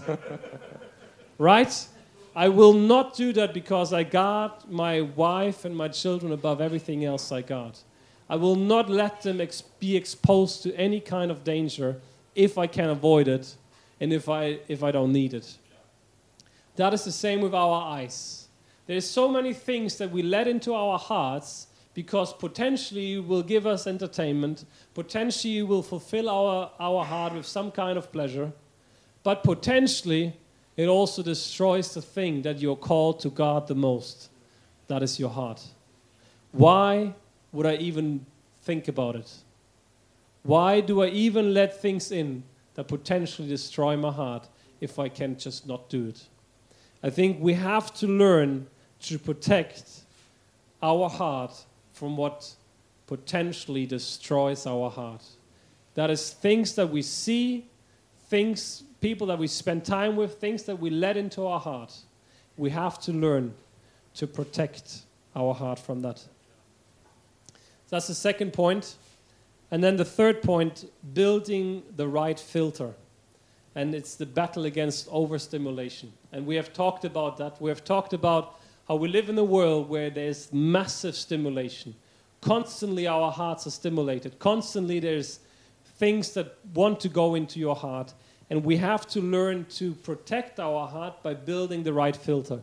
right? 1.36 1.86
I 2.34 2.48
will 2.48 2.72
not 2.72 3.14
do 3.14 3.32
that 3.34 3.52
because 3.52 3.92
I 3.92 4.04
guard 4.04 4.52
my 4.68 5.02
wife 5.02 5.64
and 5.64 5.76
my 5.76 5.88
children 5.88 6.32
above 6.32 6.60
everything 6.60 7.04
else 7.04 7.30
I 7.30 7.42
guard. 7.42 7.78
I 8.28 8.36
will 8.36 8.56
not 8.56 8.88
let 8.88 9.22
them 9.22 9.40
ex- 9.40 9.60
be 9.60 9.96
exposed 9.96 10.62
to 10.62 10.74
any 10.76 11.00
kind 11.00 11.30
of 11.30 11.44
danger 11.44 12.00
if 12.34 12.56
I 12.56 12.66
can 12.66 12.88
avoid 12.88 13.28
it 13.28 13.54
and 14.00 14.12
if 14.12 14.28
I, 14.28 14.60
if 14.68 14.82
I 14.82 14.90
don't 14.90 15.12
need 15.12 15.34
it. 15.34 15.58
That 16.76 16.94
is 16.94 17.04
the 17.04 17.12
same 17.12 17.42
with 17.42 17.54
our 17.54 17.82
eyes. 17.82 18.48
There's 18.86 19.08
so 19.08 19.28
many 19.28 19.52
things 19.52 19.98
that 19.98 20.10
we 20.10 20.22
let 20.22 20.48
into 20.48 20.72
our 20.72 20.98
hearts 20.98 21.66
because 21.94 22.32
potentially 22.32 23.18
will 23.18 23.42
give 23.42 23.66
us 23.66 23.86
entertainment, 23.86 24.64
potentially 24.94 25.52
you 25.52 25.66
will 25.66 25.82
fulfill 25.82 26.30
our, 26.30 26.70
our 26.80 27.04
heart 27.04 27.34
with 27.34 27.46
some 27.46 27.70
kind 27.70 27.98
of 27.98 28.10
pleasure, 28.10 28.50
but 29.22 29.44
potentially 29.44 30.34
it 30.76 30.86
also 30.86 31.22
destroys 31.22 31.94
the 31.94 32.02
thing 32.02 32.42
that 32.42 32.60
you're 32.60 32.76
called 32.76 33.20
to 33.20 33.30
guard 33.30 33.66
the 33.66 33.74
most. 33.74 34.30
That 34.88 35.02
is 35.02 35.18
your 35.18 35.30
heart. 35.30 35.62
Why 36.52 37.14
would 37.52 37.66
I 37.66 37.76
even 37.76 38.24
think 38.62 38.88
about 38.88 39.16
it? 39.16 39.30
Why 40.42 40.80
do 40.80 41.02
I 41.02 41.08
even 41.08 41.54
let 41.54 41.80
things 41.80 42.10
in 42.10 42.42
that 42.74 42.88
potentially 42.88 43.48
destroy 43.48 43.96
my 43.96 44.10
heart 44.10 44.48
if 44.80 44.98
I 44.98 45.08
can 45.08 45.38
just 45.38 45.66
not 45.66 45.88
do 45.88 46.08
it? 46.08 46.22
I 47.02 47.10
think 47.10 47.38
we 47.40 47.54
have 47.54 47.92
to 47.94 48.06
learn 48.06 48.66
to 49.02 49.18
protect 49.18 50.02
our 50.82 51.08
heart 51.08 51.64
from 51.92 52.16
what 52.16 52.54
potentially 53.06 53.86
destroys 53.86 54.66
our 54.66 54.90
heart. 54.90 55.22
That 55.94 56.10
is 56.10 56.30
things 56.30 56.74
that 56.76 56.88
we 56.88 57.02
see, 57.02 57.66
things, 58.28 58.84
people 59.02 59.26
that 59.26 59.38
we 59.38 59.46
spend 59.48 59.84
time 59.84 60.16
with, 60.16 60.36
things 60.36 60.62
that 60.62 60.78
we 60.78 60.88
let 60.88 61.16
into 61.18 61.44
our 61.46 61.60
heart. 61.60 61.94
We 62.56 62.70
have 62.70 62.98
to 63.00 63.12
learn 63.12 63.52
to 64.14 64.26
protect 64.26 65.02
our 65.36 65.52
heart 65.52 65.78
from 65.78 66.00
that. 66.02 66.24
That's 67.90 68.06
the 68.06 68.14
second 68.14 68.52
point. 68.52 68.94
And 69.70 69.82
then 69.82 69.96
the 69.96 70.04
third 70.04 70.42
point 70.42 70.90
building 71.12 71.82
the 71.96 72.08
right 72.08 72.38
filter. 72.38 72.94
And 73.74 73.94
it's 73.94 74.14
the 74.16 74.26
battle 74.26 74.66
against 74.66 75.08
overstimulation. 75.10 76.12
And 76.30 76.46
we 76.46 76.56
have 76.56 76.72
talked 76.72 77.04
about 77.04 77.38
that. 77.38 77.60
We 77.60 77.70
have 77.70 77.84
talked 77.84 78.12
about 78.12 78.60
how 78.86 78.96
we 78.96 79.08
live 79.08 79.28
in 79.28 79.38
a 79.38 79.44
world 79.44 79.88
where 79.88 80.10
there's 80.10 80.52
massive 80.52 81.16
stimulation. 81.16 81.94
Constantly, 82.40 83.06
our 83.06 83.30
hearts 83.30 83.66
are 83.66 83.70
stimulated. 83.70 84.38
Constantly, 84.38 85.00
there's 85.00 85.40
things 85.96 86.34
that 86.34 86.56
want 86.74 87.00
to 87.00 87.08
go 87.08 87.34
into 87.34 87.58
your 87.58 87.76
heart. 87.76 88.12
And 88.52 88.62
we 88.62 88.76
have 88.76 89.06
to 89.06 89.22
learn 89.22 89.64
to 89.76 89.94
protect 89.94 90.60
our 90.60 90.86
heart 90.86 91.22
by 91.22 91.32
building 91.32 91.84
the 91.84 91.92
right 91.94 92.14
filter. 92.14 92.60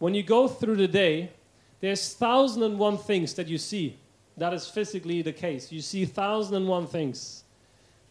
When 0.00 0.12
you 0.12 0.24
go 0.24 0.48
through 0.48 0.74
the 0.74 0.88
day, 0.88 1.30
there's 1.78 2.14
thousand 2.14 2.64
and 2.64 2.80
one 2.80 2.98
things 2.98 3.32
that 3.34 3.46
you 3.46 3.56
see 3.56 3.96
that 4.36 4.52
is 4.52 4.66
physically 4.66 5.22
the 5.22 5.32
case. 5.32 5.70
You 5.70 5.82
see 5.82 6.04
1,001 6.04 6.88
things. 6.88 7.44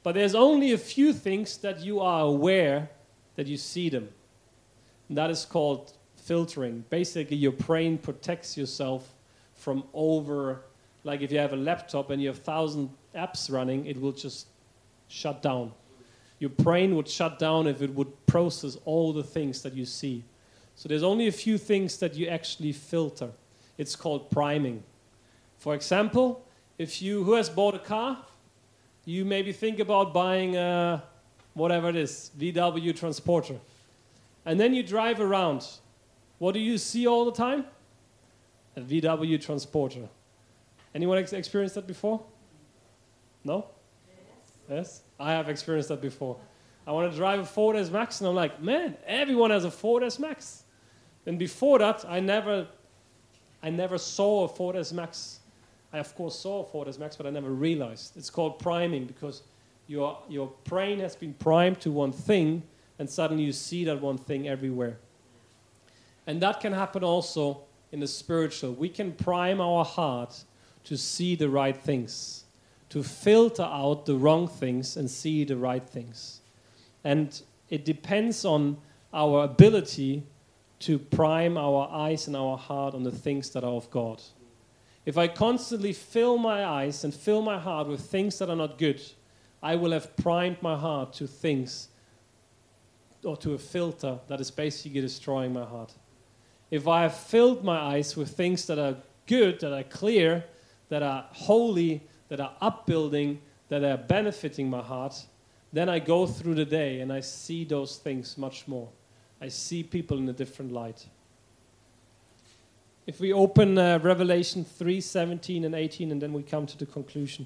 But 0.02 0.16
there's 0.16 0.34
only 0.34 0.72
a 0.72 0.78
few 0.78 1.12
things 1.12 1.58
that 1.58 1.82
you 1.82 2.00
are 2.00 2.22
aware 2.22 2.89
that 3.36 3.48
you 3.48 3.58
see 3.58 3.89
them. 3.89 4.08
And 5.10 5.18
that 5.18 5.30
is 5.30 5.44
called 5.44 5.92
filtering. 6.16 6.86
Basically, 6.89 7.36
your 7.36 7.52
brain 7.52 7.98
protects 7.98 8.56
yourself 8.56 9.13
from 9.56 9.84
over, 9.94 10.62
like 11.04 11.20
if 11.20 11.34
you 11.34 11.39
have 11.39 11.52
a 11.52 11.58
laptop 11.58 12.12
and 12.12 12.22
you 12.22 12.30
have 12.30 12.38
thousand 12.38 12.92
apps 13.13 13.52
running, 13.52 13.88
it 13.88 14.00
will 14.00 14.13
just 14.13 14.48
shut 15.10 15.42
down. 15.42 15.74
Your 16.43 16.49
brain 16.49 16.97
would 16.97 17.08
shut 17.08 17.39
down 17.39 17.67
if 17.67 17.82
it 17.82 17.95
would 17.95 18.25
process 18.25 18.77
all 18.84 19.13
the 19.13 19.23
things 19.23 19.62
that 19.62 19.73
you 19.73 19.86
see. 19.86 20.25
So 20.75 20.89
there's 20.89 21.01
only 21.01 21.27
a 21.27 21.32
few 21.32 21.58
things 21.58 21.95
that 21.99 22.15
you 22.15 22.27
actually 22.27 22.73
filter. 22.73 23.29
It's 23.77 23.95
called 23.95 24.29
priming. 24.29 24.84
For 25.58 25.73
example, 25.73 26.45
if 26.77 27.01
you 27.01 27.23
who 27.23 27.36
has 27.36 27.49
bought 27.49 27.75
a 27.75 27.79
car, 27.79 28.17
you 29.06 29.23
maybe 29.23 29.53
think 29.53 29.79
about 29.79 30.13
buying 30.13 30.58
a 30.58 31.01
whatever 31.53 31.88
it 31.88 31.95
is, 31.95 32.32
VW 32.38 32.93
transporter. 32.93 33.56
And 34.45 34.60
then 34.60 34.73
you 34.73 34.84
drive 34.84 35.21
around. 35.21 35.65
What 36.39 36.51
do 36.51 36.60
you 36.60 36.77
see 36.77 37.08
all 37.08 37.23
the 37.23 37.32
time? 37.32 37.63
A 38.75 38.82
VW 38.82 39.41
transporter. 39.41 40.10
Anyone 40.93 41.19
ex- 41.19 41.32
experienced 41.32 41.75
that 41.75 41.88
before? 41.88 42.21
No? 43.45 43.67
Yes? 44.73 45.03
I 45.19 45.31
have 45.31 45.49
experienced 45.49 45.89
that 45.89 46.01
before. 46.01 46.38
I 46.86 46.91
want 46.91 47.12
to 47.12 47.17
drive 47.17 47.39
a 47.39 47.45
Ford 47.45 47.75
S 47.75 47.89
Max, 47.89 48.19
and 48.19 48.27
I'm 48.27 48.36
like, 48.36 48.62
man, 48.62 48.97
everyone 49.05 49.51
has 49.51 49.65
a 49.65 49.71
Ford 49.71 50.03
S 50.03 50.19
Max. 50.19 50.63
And 51.25 51.39
before 51.39 51.79
that, 51.79 52.03
I 52.07 52.19
never, 52.19 52.67
I 53.62 53.69
never 53.69 53.97
saw 53.97 54.45
a 54.45 54.47
Ford 54.47 54.75
S 54.75 54.91
Max. 54.91 55.39
I 55.93 55.99
of 55.99 56.13
course 56.15 56.38
saw 56.38 56.63
a 56.63 56.65
Ford 56.65 56.88
S 56.88 56.97
Max, 56.97 57.15
but 57.15 57.25
I 57.25 57.29
never 57.29 57.49
realized. 57.49 58.17
It's 58.17 58.29
called 58.29 58.59
priming 58.59 59.05
because 59.05 59.43
your 59.88 60.17
your 60.27 60.51
brain 60.63 60.99
has 60.99 61.15
been 61.15 61.33
primed 61.33 61.79
to 61.81 61.91
one 61.91 62.12
thing, 62.12 62.63
and 62.99 63.09
suddenly 63.09 63.43
you 63.43 63.53
see 63.53 63.86
that 63.86 64.01
one 64.01 64.17
thing 64.17 64.47
everywhere. 64.47 64.97
And 66.25 66.41
that 66.41 66.62
can 66.62 66.73
happen 66.73 67.03
also 67.03 67.62
in 67.91 67.99
the 67.99 68.07
spiritual. 68.07 68.73
We 68.73 68.89
can 68.89 69.12
prime 69.12 69.62
our 69.62 69.86
heart 69.86 70.43
to 70.86 70.97
see 70.97 71.36
the 71.36 71.47
right 71.47 71.77
things, 71.77 72.42
to 72.93 73.01
filter 73.01 73.63
out 73.63 74.06
the 74.06 74.13
wrong 74.13 74.47
things 74.47 74.97
and 74.97 75.10
see 75.10 75.43
the 75.43 75.58
right 75.58 75.89
things. 75.89 76.41
And 77.03 77.41
it 77.71 77.86
depends 77.86 78.45
on 78.45 78.77
our 79.12 79.45
ability 79.45 80.21
to 80.82 80.99
prime 80.99 81.58
our 81.58 81.89
eyes 81.91 82.27
and 82.27 82.36
our 82.36 82.56
heart 82.56 82.93
on 82.93 83.01
the 83.01 83.12
things 83.12 83.49
that 83.49 83.63
are 83.63 83.73
of 83.73 83.89
God. 83.89 84.21
If 85.08 85.17
I 85.17 85.27
constantly 85.27 85.91
fill 85.91 86.38
my 86.38 86.63
eyes 86.63 87.03
and 87.03 87.12
fill 87.12 87.41
my 87.41 87.58
heart 87.58 87.88
with 87.88 87.99
things 87.99 88.38
that 88.38 88.51
are 88.51 88.56
not 88.56 88.77
good, 88.77 89.01
I 89.63 89.75
will 89.75 89.91
have 89.91 90.15
primed 90.15 90.62
my 90.62 90.77
heart 90.77 91.13
to 91.13 91.25
things 91.25 91.88
or 93.23 93.36
to 93.38 93.56
a 93.56 93.58
filter 93.58 94.19
that 94.27 94.39
is 94.39 94.51
basically 94.51 95.01
destroying 95.01 95.51
my 95.51 95.65
heart. 95.65 95.95
If 96.69 96.88
I 96.88 97.01
have 97.01 97.17
filled 97.17 97.63
my 97.63 97.79
eyes 97.79 98.15
with 98.15 98.38
things 98.38 98.67
that 98.67 98.77
are 98.77 98.97
good, 99.25 99.62
that 99.62 99.73
are 99.73 99.82
clear, 99.82 100.45
that 100.89 101.01
are 101.01 101.25
holy, 101.32 102.03
that 102.34 102.41
are 102.41 102.56
upbuilding, 102.62 103.39
that 103.69 103.84
are 103.84 103.96
benefiting 103.96 104.67
my 104.67 104.82
heart, 104.82 105.24
then 105.72 105.88
I 105.88 106.00
go 106.00 106.26
through 106.26 106.56
the 106.56 106.65
day 106.65 107.02
and 107.02 107.13
I 107.13 107.19
see 107.19 107.63
those 107.63 107.98
things 107.98 108.39
much 108.39 108.67
more. 108.67 108.89
I 109.39 109.50
see 109.50 109.84
people 109.84 110.17
in 110.17 110.28
a 110.28 110.34
different 110.34 110.72
light. 110.72 111.06
If 113.06 113.19
we 113.19 113.34
open 113.34 113.78
uh, 113.78 114.00
Revelation 114.02 114.65
3 114.65 115.00
17 115.00 115.63
and 115.63 115.76
18, 115.76 116.12
and 116.12 116.19
then 116.19 116.34
we 116.34 116.41
come 116.41 116.65
to 116.65 116.76
the 116.76 116.88
conclusion. 116.88 117.46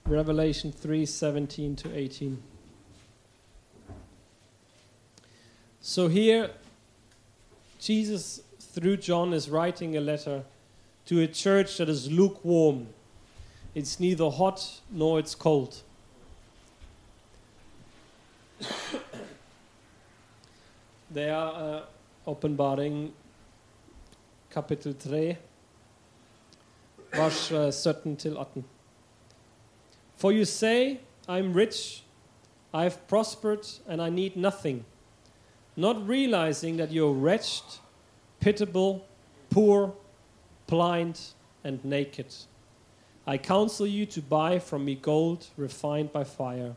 Revelation 0.05 0.73
3 0.73 1.07
17 1.07 1.77
to 1.77 1.97
18. 1.97 2.43
So 5.81 6.09
here, 6.09 6.51
Jesus, 7.83 8.40
through 8.61 8.99
John, 8.99 9.33
is 9.33 9.51
writing 9.51 9.97
a 9.97 10.01
letter 10.01 10.45
to 11.07 11.21
a 11.21 11.27
church 11.27 11.79
that 11.79 11.88
is 11.88 12.09
lukewarm. 12.12 12.87
It's 13.75 13.99
neither 13.99 14.31
hot 14.31 14.81
nor 14.88 15.18
it's 15.18 15.35
cold. 15.35 15.83
they 21.11 21.29
are 21.29 21.53
uh, 21.55 21.83
åpenbaring 22.25 23.11
kapittel 24.49 24.92
3, 24.92 25.37
vers 27.12 27.51
uh, 27.53 27.73
17 27.73 28.16
til 28.16 28.37
18. 28.37 28.64
For 30.16 30.31
you 30.31 30.45
say, 30.45 31.01
I'm 31.29 31.53
rich, 31.53 32.05
I've 32.73 33.09
prospered, 33.09 33.66
and 33.88 34.01
I 34.01 34.09
need 34.09 34.37
nothing, 34.37 34.85
not 35.77 36.07
realizing 36.07 36.77
that 36.77 36.93
you're 36.93 37.13
wretched, 37.13 37.65
pitiable, 38.41 39.07
poor, 39.51 39.95
blind, 40.67 41.21
and 41.65 41.85
naked. 41.85 42.35
I 43.27 43.39
counsel 43.39 43.87
you 43.87 44.05
to 44.07 44.21
buy 44.21 44.59
from 44.59 44.85
me 44.85 44.95
gold 44.95 45.47
refined 45.57 46.13
by 46.13 46.25
fire, 46.25 46.75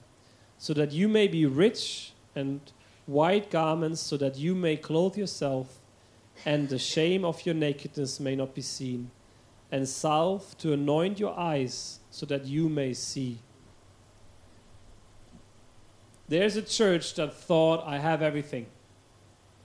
so 0.57 0.73
that 0.73 0.91
you 0.91 1.07
may 1.07 1.27
be 1.27 1.45
rich, 1.45 2.13
and 2.35 2.59
white 3.05 3.49
garments, 3.49 4.01
so 4.01 4.17
that 4.17 4.37
you 4.37 4.53
may 4.55 4.77
clothe 4.77 5.17
yourself, 5.17 5.79
and 6.45 6.69
the 6.69 6.79
shame 6.79 7.25
of 7.25 7.45
your 7.45 7.55
nakedness 7.55 8.19
may 8.19 8.35
not 8.35 8.53
be 8.53 8.61
seen, 8.61 9.09
and 9.71 9.87
salve 9.87 10.57
to 10.59 10.73
anoint 10.73 11.19
your 11.19 11.37
eyes, 11.37 11.99
so 12.11 12.25
that 12.25 12.45
you 12.45 12.69
may 12.69 12.93
see. 12.93 13.39
There's 16.27 16.55
a 16.55 16.61
church 16.61 17.15
that 17.15 17.33
thought, 17.33 17.85
I 17.85 17.99
have 17.99 18.21
everything. 18.21 18.67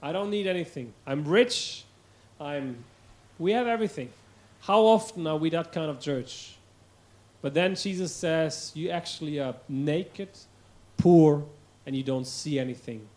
I 0.02 0.12
don't 0.12 0.30
need 0.30 0.46
anything. 0.46 0.92
I'm 1.06 1.24
rich. 1.24 1.84
I'm 2.40 2.84
we 3.38 3.52
have 3.52 3.66
everything. 3.66 4.10
How 4.60 4.80
often 4.80 5.26
are 5.26 5.36
we 5.36 5.50
that 5.50 5.72
kind 5.72 5.90
of 5.90 5.98
church? 5.98 6.56
But 7.42 7.54
then 7.54 7.74
Jesus 7.74 8.12
says, 8.12 8.70
You 8.74 8.90
actually 8.90 9.40
are 9.40 9.54
naked, 9.68 10.28
poor, 10.98 11.44
and 11.86 11.96
you 11.96 12.02
don't 12.02 12.26
see 12.26 12.58
anything. 12.58 13.08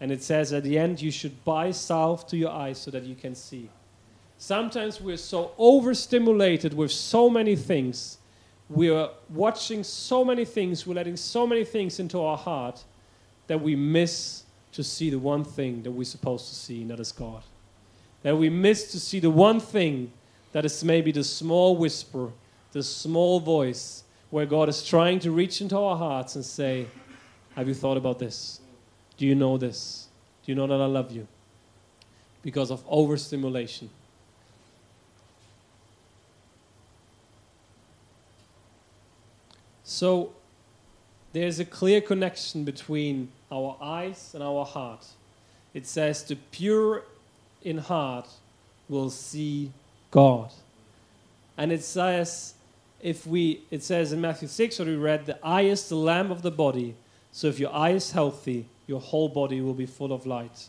And 0.00 0.12
it 0.12 0.22
says 0.22 0.52
at 0.52 0.64
the 0.64 0.78
end, 0.78 1.00
you 1.00 1.10
should 1.10 1.44
buy 1.44 1.70
salve 1.70 2.26
to 2.28 2.36
your 2.36 2.50
eyes 2.50 2.78
so 2.78 2.90
that 2.90 3.04
you 3.04 3.14
can 3.14 3.34
see. 3.34 3.68
Sometimes 4.38 5.00
we're 5.00 5.16
so 5.16 5.52
overstimulated 5.58 6.72
with 6.72 6.90
so 6.90 7.28
many 7.28 7.56
things. 7.56 8.18
We're 8.68 9.08
watching 9.28 9.82
so 9.82 10.24
many 10.24 10.44
things, 10.44 10.86
we're 10.86 10.94
letting 10.94 11.16
so 11.16 11.46
many 11.46 11.64
things 11.64 11.98
into 12.00 12.22
our 12.22 12.36
heart 12.36 12.84
that 13.46 13.60
we 13.60 13.74
miss 13.74 14.44
to 14.72 14.84
see 14.84 15.10
the 15.10 15.18
one 15.18 15.44
thing 15.44 15.82
that 15.82 15.90
we're 15.90 16.04
supposed 16.04 16.48
to 16.48 16.54
see, 16.54 16.82
and 16.82 16.90
that 16.90 17.00
is 17.00 17.12
God. 17.12 17.42
That 18.22 18.36
we 18.36 18.48
miss 18.48 18.92
to 18.92 19.00
see 19.00 19.20
the 19.20 19.30
one 19.30 19.60
thing 19.60 20.12
that 20.52 20.64
is 20.64 20.84
maybe 20.84 21.12
the 21.12 21.24
small 21.24 21.76
whisper, 21.76 22.30
the 22.72 22.82
small 22.82 23.40
voice, 23.40 24.04
where 24.30 24.46
God 24.46 24.68
is 24.68 24.86
trying 24.86 25.18
to 25.20 25.30
reach 25.30 25.60
into 25.60 25.76
our 25.76 25.96
hearts 25.96 26.36
and 26.36 26.44
say, 26.44 26.86
Have 27.56 27.66
you 27.66 27.74
thought 27.74 27.96
about 27.96 28.18
this? 28.18 28.60
Do 29.16 29.26
you 29.26 29.34
know 29.34 29.58
this? 29.58 30.08
Do 30.44 30.52
you 30.52 30.56
know 30.56 30.66
that 30.66 30.80
I 30.80 30.86
love 30.86 31.10
you? 31.10 31.26
Because 32.42 32.70
of 32.70 32.82
overstimulation. 32.88 33.90
So, 39.82 40.32
there's 41.32 41.60
a 41.60 41.64
clear 41.64 42.00
connection 42.00 42.64
between 42.64 43.30
our 43.52 43.76
eyes 43.80 44.32
and 44.34 44.42
our 44.42 44.64
heart. 44.64 45.06
It 45.74 45.86
says, 45.86 46.24
The 46.24 46.36
pure 46.36 47.04
in 47.62 47.78
heart 47.78 48.28
will 48.88 49.10
see 49.10 49.72
God. 50.10 50.50
And 51.56 51.72
it 51.72 51.84
says, 51.84 52.54
if 53.00 53.26
we, 53.26 53.62
it 53.70 53.82
says 53.82 54.12
in 54.12 54.20
Matthew 54.20 54.48
6, 54.48 54.78
what 54.78 54.88
we 54.88 54.96
read, 54.96 55.26
the 55.26 55.38
eye 55.44 55.62
is 55.62 55.88
the 55.88 55.96
lamp 55.96 56.30
of 56.30 56.42
the 56.42 56.50
body. 56.50 56.94
So 57.32 57.46
if 57.46 57.58
your 57.58 57.72
eye 57.72 57.90
is 57.90 58.10
healthy, 58.10 58.66
your 58.86 59.00
whole 59.00 59.28
body 59.28 59.60
will 59.60 59.74
be 59.74 59.86
full 59.86 60.12
of 60.12 60.26
light. 60.26 60.68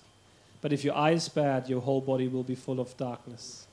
But 0.61 0.71
if 0.71 0.83
your 0.83 0.95
eye 0.95 1.11
is 1.11 1.27
bad, 1.27 1.67
your 1.67 1.81
whole 1.81 2.01
body 2.01 2.27
will 2.27 2.43
be 2.43 2.55
full 2.55 2.79
of 2.79 2.95
darkness. 2.95 3.67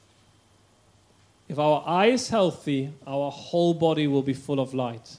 If 1.48 1.58
our 1.58 1.82
eye 1.86 2.06
is 2.06 2.28
healthy, 2.28 2.92
our 3.06 3.30
whole 3.30 3.74
body 3.74 4.06
will 4.06 4.22
be 4.22 4.34
full 4.34 4.58
of 4.58 4.74
light. 4.74 5.18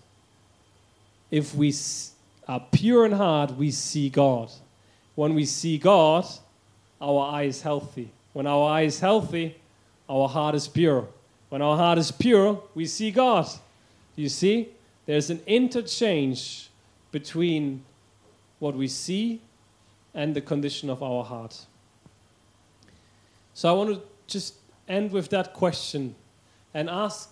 If 1.32 1.54
we 1.56 1.74
are 2.48 2.64
pure 2.72 3.06
in 3.06 3.12
heart, 3.12 3.56
we 3.56 3.72
see 3.72 4.10
God. 4.10 4.50
When 5.16 5.36
we 5.36 5.46
see 5.46 5.78
God, 5.78 6.26
our 7.02 7.32
eye 7.32 7.44
is 7.44 7.62
healthy. 7.62 8.12
When 8.34 8.48
our 8.48 8.70
eye 8.70 8.82
is 8.82 9.00
healthy, 9.00 9.56
our 10.10 10.28
heart 10.28 10.56
is 10.56 10.68
pure. 10.68 11.08
When 11.50 11.62
our 11.62 11.78
heart 11.78 11.98
is 11.98 12.12
pure, 12.12 12.62
we 12.74 12.86
see 12.86 13.12
God. 13.12 13.48
You 14.16 14.30
see? 14.30 14.70
There's 15.06 15.30
an 15.30 15.42
interchange 15.48 16.70
between 17.12 17.84
what 18.60 18.76
we 18.76 18.88
see 18.88 19.42
and 20.14 20.36
the 20.36 20.42
condition 20.42 20.90
of 20.90 21.02
our 21.02 21.24
heart. 21.24 21.66
So 23.54 23.70
I 23.70 23.72
want 23.74 23.96
to 23.96 24.02
just 24.28 24.56
end 24.88 25.12
with 25.12 25.30
that 25.30 25.54
question 25.54 26.16
and 26.74 26.90
ask 26.90 27.30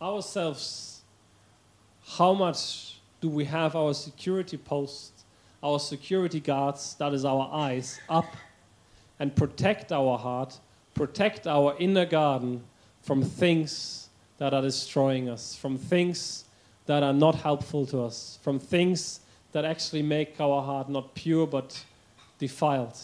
ourselves 0.00 1.00
how 2.04 2.34
much 2.34 2.99
do 3.20 3.28
we 3.28 3.44
have 3.44 3.76
our 3.76 3.94
security 3.94 4.56
posts, 4.56 5.24
our 5.62 5.78
security 5.78 6.40
guards, 6.40 6.94
that 6.98 7.12
is 7.12 7.24
our 7.24 7.48
eyes, 7.52 8.00
up 8.08 8.34
and 9.18 9.36
protect 9.36 9.92
our 9.92 10.18
heart, 10.18 10.58
protect 10.94 11.46
our 11.46 11.76
inner 11.78 12.06
garden 12.06 12.62
from 13.02 13.22
things 13.22 14.08
that 14.38 14.54
are 14.54 14.62
destroying 14.62 15.28
us, 15.28 15.54
from 15.54 15.76
things 15.76 16.44
that 16.86 17.02
are 17.02 17.12
not 17.12 17.34
helpful 17.34 17.84
to 17.86 18.00
us, 18.00 18.38
from 18.42 18.58
things 18.58 19.20
that 19.52 19.64
actually 19.64 20.02
make 20.02 20.40
our 20.40 20.62
heart 20.62 20.88
not 20.88 21.14
pure 21.14 21.46
but 21.46 21.84
defiled? 22.38 22.96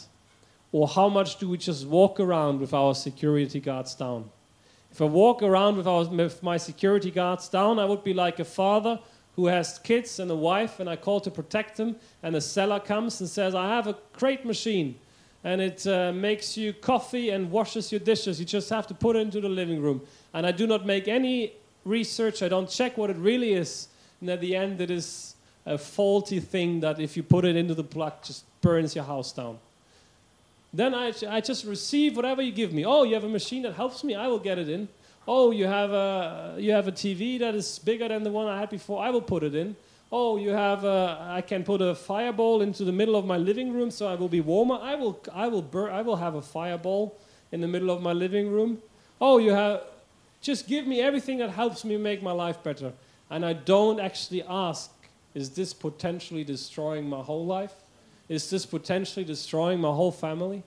Or 0.72 0.88
how 0.88 1.08
much 1.08 1.38
do 1.38 1.48
we 1.48 1.58
just 1.58 1.86
walk 1.86 2.18
around 2.18 2.60
with 2.60 2.72
our 2.72 2.94
security 2.94 3.60
guards 3.60 3.94
down? 3.94 4.30
If 4.90 5.02
I 5.02 5.04
walk 5.04 5.42
around 5.42 5.76
with, 5.76 5.86
our, 5.86 6.04
with 6.04 6.42
my 6.42 6.56
security 6.56 7.10
guards 7.10 7.48
down, 7.48 7.78
I 7.78 7.84
would 7.84 8.02
be 8.02 8.14
like 8.14 8.38
a 8.38 8.44
father 8.44 8.98
who 9.36 9.46
has 9.46 9.78
kids 9.78 10.18
and 10.18 10.30
a 10.30 10.34
wife, 10.34 10.80
and 10.80 10.88
I 10.88 10.96
call 10.96 11.20
to 11.20 11.30
protect 11.30 11.76
them, 11.76 11.96
and 12.22 12.34
the 12.34 12.40
seller 12.40 12.80
comes 12.80 13.20
and 13.20 13.28
says, 13.28 13.54
I 13.54 13.68
have 13.68 13.86
a 13.86 13.96
great 14.14 14.46
machine, 14.46 14.96
and 15.44 15.60
it 15.60 15.86
uh, 15.86 16.10
makes 16.12 16.56
you 16.56 16.72
coffee 16.72 17.30
and 17.30 17.50
washes 17.50 17.92
your 17.92 18.00
dishes. 18.00 18.40
You 18.40 18.46
just 18.46 18.70
have 18.70 18.86
to 18.88 18.94
put 18.94 19.14
it 19.14 19.20
into 19.20 19.40
the 19.40 19.48
living 19.48 19.80
room. 19.80 20.00
And 20.32 20.46
I 20.46 20.52
do 20.52 20.66
not 20.66 20.86
make 20.86 21.06
any 21.06 21.52
research, 21.84 22.42
I 22.42 22.48
don't 22.48 22.68
check 22.68 22.96
what 22.96 23.10
it 23.10 23.16
really 23.16 23.52
is. 23.52 23.88
And 24.20 24.30
at 24.30 24.40
the 24.40 24.56
end, 24.56 24.80
it 24.80 24.90
is 24.90 25.34
a 25.66 25.76
faulty 25.76 26.40
thing 26.40 26.80
that 26.80 26.98
if 26.98 27.16
you 27.16 27.22
put 27.22 27.44
it 27.44 27.56
into 27.56 27.74
the 27.74 27.84
plug, 27.84 28.14
just 28.24 28.44
burns 28.62 28.96
your 28.96 29.04
house 29.04 29.32
down. 29.32 29.58
Then 30.72 30.94
I, 30.94 31.12
I 31.28 31.40
just 31.40 31.64
receive 31.64 32.16
whatever 32.16 32.42
you 32.42 32.52
give 32.52 32.72
me. 32.72 32.84
Oh, 32.84 33.04
you 33.04 33.14
have 33.14 33.24
a 33.24 33.28
machine 33.28 33.62
that 33.62 33.74
helps 33.74 34.02
me, 34.02 34.14
I 34.14 34.28
will 34.28 34.38
get 34.38 34.58
it 34.58 34.68
in. 34.68 34.88
Oh, 35.28 35.50
you 35.50 35.66
have 35.66 35.92
a, 35.92 36.56
you 36.58 36.72
have 36.72 36.86
a 36.86 36.92
TV 36.92 37.38
that 37.40 37.54
is 37.54 37.78
bigger 37.80 38.08
than 38.08 38.22
the 38.22 38.30
one 38.30 38.46
I 38.46 38.60
had 38.60 38.70
before, 38.70 39.02
I 39.02 39.10
will 39.10 39.22
put 39.22 39.42
it 39.42 39.54
in. 39.54 39.74
Oh, 40.12 40.36
you 40.36 40.50
have 40.50 40.84
a, 40.84 41.26
I 41.28 41.40
can 41.40 41.64
put 41.64 41.82
a 41.82 41.94
fireball 41.94 42.62
into 42.62 42.84
the 42.84 42.92
middle 42.92 43.16
of 43.16 43.26
my 43.26 43.36
living 43.36 43.72
room 43.72 43.90
so 43.90 44.06
I 44.06 44.14
will 44.14 44.28
be 44.28 44.40
warmer. 44.40 44.78
I 44.80 44.94
will, 44.94 45.20
I 45.32 45.48
will, 45.48 45.62
bur- 45.62 45.90
I 45.90 46.02
will 46.02 46.16
have 46.16 46.36
a 46.36 46.42
fireball 46.42 47.18
in 47.50 47.60
the 47.60 47.66
middle 47.66 47.90
of 47.90 48.02
my 48.02 48.12
living 48.12 48.48
room. 48.48 48.80
Oh, 49.20 49.38
you 49.38 49.50
have, 49.50 49.82
just 50.40 50.68
give 50.68 50.86
me 50.86 51.00
everything 51.00 51.38
that 51.38 51.50
helps 51.50 51.84
me 51.84 51.96
make 51.96 52.22
my 52.22 52.30
life 52.30 52.62
better. 52.62 52.92
And 53.30 53.44
I 53.44 53.54
don't 53.54 53.98
actually 53.98 54.44
ask, 54.44 54.90
is 55.34 55.50
this 55.50 55.74
potentially 55.74 56.44
destroying 56.44 57.08
my 57.08 57.20
whole 57.20 57.44
life? 57.44 57.74
Is 58.28 58.48
this 58.48 58.64
potentially 58.64 59.24
destroying 59.24 59.80
my 59.80 59.92
whole 59.92 60.12
family? 60.12 60.62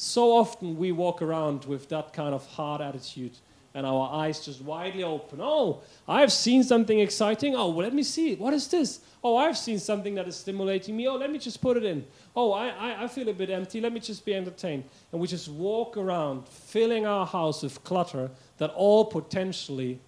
So 0.00 0.32
often 0.32 0.78
we 0.78 0.92
walk 0.92 1.20
around 1.20 1.66
with 1.66 1.90
that 1.90 2.14
kind 2.14 2.34
of 2.34 2.46
hard 2.46 2.80
attitude 2.80 3.32
and 3.74 3.84
our 3.84 4.10
eyes 4.10 4.42
just 4.42 4.62
widely 4.62 5.02
open. 5.02 5.40
Oh, 5.42 5.82
I've 6.08 6.32
seen 6.32 6.64
something 6.64 6.98
exciting. 6.98 7.54
Oh, 7.54 7.68
well, 7.68 7.84
let 7.84 7.92
me 7.92 8.02
see. 8.02 8.34
What 8.34 8.54
is 8.54 8.66
this? 8.68 9.00
Oh, 9.22 9.36
I've 9.36 9.58
seen 9.58 9.78
something 9.78 10.14
that 10.14 10.26
is 10.26 10.36
stimulating 10.36 10.96
me. 10.96 11.06
Oh, 11.06 11.16
let 11.16 11.30
me 11.30 11.38
just 11.38 11.60
put 11.60 11.76
it 11.76 11.84
in. 11.84 12.06
Oh, 12.34 12.50
I, 12.52 12.68
I, 12.68 13.04
I 13.04 13.08
feel 13.08 13.28
a 13.28 13.34
bit 13.34 13.50
empty. 13.50 13.78
Let 13.78 13.92
me 13.92 14.00
just 14.00 14.24
be 14.24 14.34
entertained. 14.34 14.84
And 15.12 15.20
we 15.20 15.28
just 15.28 15.50
walk 15.50 15.98
around 15.98 16.48
filling 16.48 17.04
our 17.04 17.26
house 17.26 17.62
with 17.62 17.84
clutter 17.84 18.30
that 18.56 18.70
all 18.70 19.04
potentially 19.04 20.00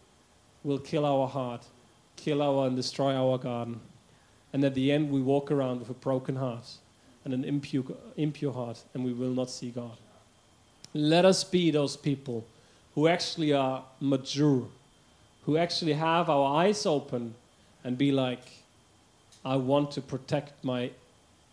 will 0.64 0.78
kill 0.78 1.04
our 1.04 1.28
heart, 1.28 1.66
kill 2.16 2.40
our 2.40 2.66
and 2.66 2.76
destroy 2.76 3.14
our 3.14 3.36
garden. 3.36 3.78
And 4.54 4.64
at 4.64 4.72
the 4.72 4.90
end, 4.90 5.10
we 5.10 5.20
walk 5.20 5.50
around 5.50 5.80
with 5.80 5.90
a 5.90 5.94
broken 5.94 6.36
heart 6.36 6.78
and 7.24 7.34
an 7.34 7.44
impure, 7.44 7.84
impure 8.16 8.52
heart, 8.52 8.82
and 8.94 9.04
we 9.04 9.12
will 9.12 9.32
not 9.32 9.50
see 9.50 9.70
God. 9.70 9.96
Let 10.94 11.24
us 11.24 11.44
be 11.44 11.70
those 11.70 11.96
people 11.96 12.44
who 12.94 13.08
actually 13.08 13.52
are 13.52 13.84
mature, 14.00 14.66
who 15.44 15.56
actually 15.56 15.94
have 15.94 16.28
our 16.28 16.62
eyes 16.62 16.84
open 16.84 17.34
and 17.84 17.96
be 17.96 18.12
like, 18.12 18.42
I 19.44 19.56
want 19.56 19.90
to 19.92 20.00
protect 20.00 20.64
my 20.64 20.90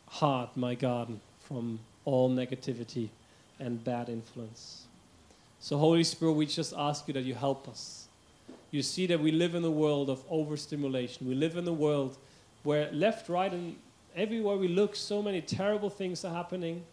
heart, 0.07 0.49
my 0.55 0.75
garden, 0.75 1.21
from 1.41 1.79
all 2.05 2.29
negativity 2.29 3.09
and 3.59 3.83
bad 3.83 4.09
influence. 4.09 4.85
So, 5.59 5.77
Holy 5.77 6.03
Spirit, 6.03 6.33
we 6.33 6.45
just 6.45 6.73
ask 6.77 7.07
you 7.07 7.13
that 7.13 7.23
you 7.23 7.33
help 7.33 7.67
us. 7.67 8.07
You 8.71 8.83
see 8.83 9.07
that 9.07 9.19
we 9.19 9.31
live 9.31 9.55
in 9.55 9.63
a 9.63 9.71
world 9.71 10.09
of 10.09 10.23
overstimulation. 10.29 11.27
We 11.27 11.35
live 11.35 11.57
in 11.57 11.67
a 11.67 11.73
world 11.73 12.17
where 12.63 12.91
left, 12.91 13.29
right, 13.29 13.51
and 13.51 13.75
everywhere 14.19 14.57
we 14.57 14.67
look, 14.67 14.95
so 14.95 15.21
many 15.21 15.41
terrible 15.41 15.89
things 15.89 16.25
are 16.25 16.33
happening. 16.33 16.83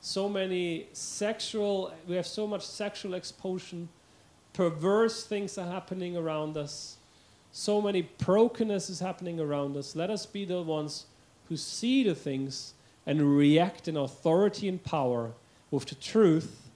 So 0.00 0.28
many 0.28 0.86
sexual, 0.92 1.92
we 2.08 2.16
have 2.16 2.26
so 2.26 2.46
much 2.46 2.66
sexual 2.66 3.14
exposure. 3.14 3.86
Perverse 4.54 5.26
things 5.26 5.58
are 5.58 5.70
happening 5.70 6.16
around 6.16 6.56
us. 6.56 6.96
So 7.52 7.82
many 7.82 8.02
brokenness 8.02 8.88
is 8.88 9.00
happening 9.00 9.38
around 9.38 9.76
us. 9.76 9.94
Let 9.94 10.08
us 10.08 10.24
be 10.24 10.44
the 10.44 10.62
ones 10.62 11.04
who 11.48 11.56
see 11.56 12.02
the 12.02 12.14
things 12.14 12.72
and 13.06 13.36
react 13.36 13.86
in 13.88 13.96
authority 13.96 14.68
and 14.68 14.82
power 14.82 15.32
with 15.70 15.86
the 15.86 15.96
truth 15.96 16.70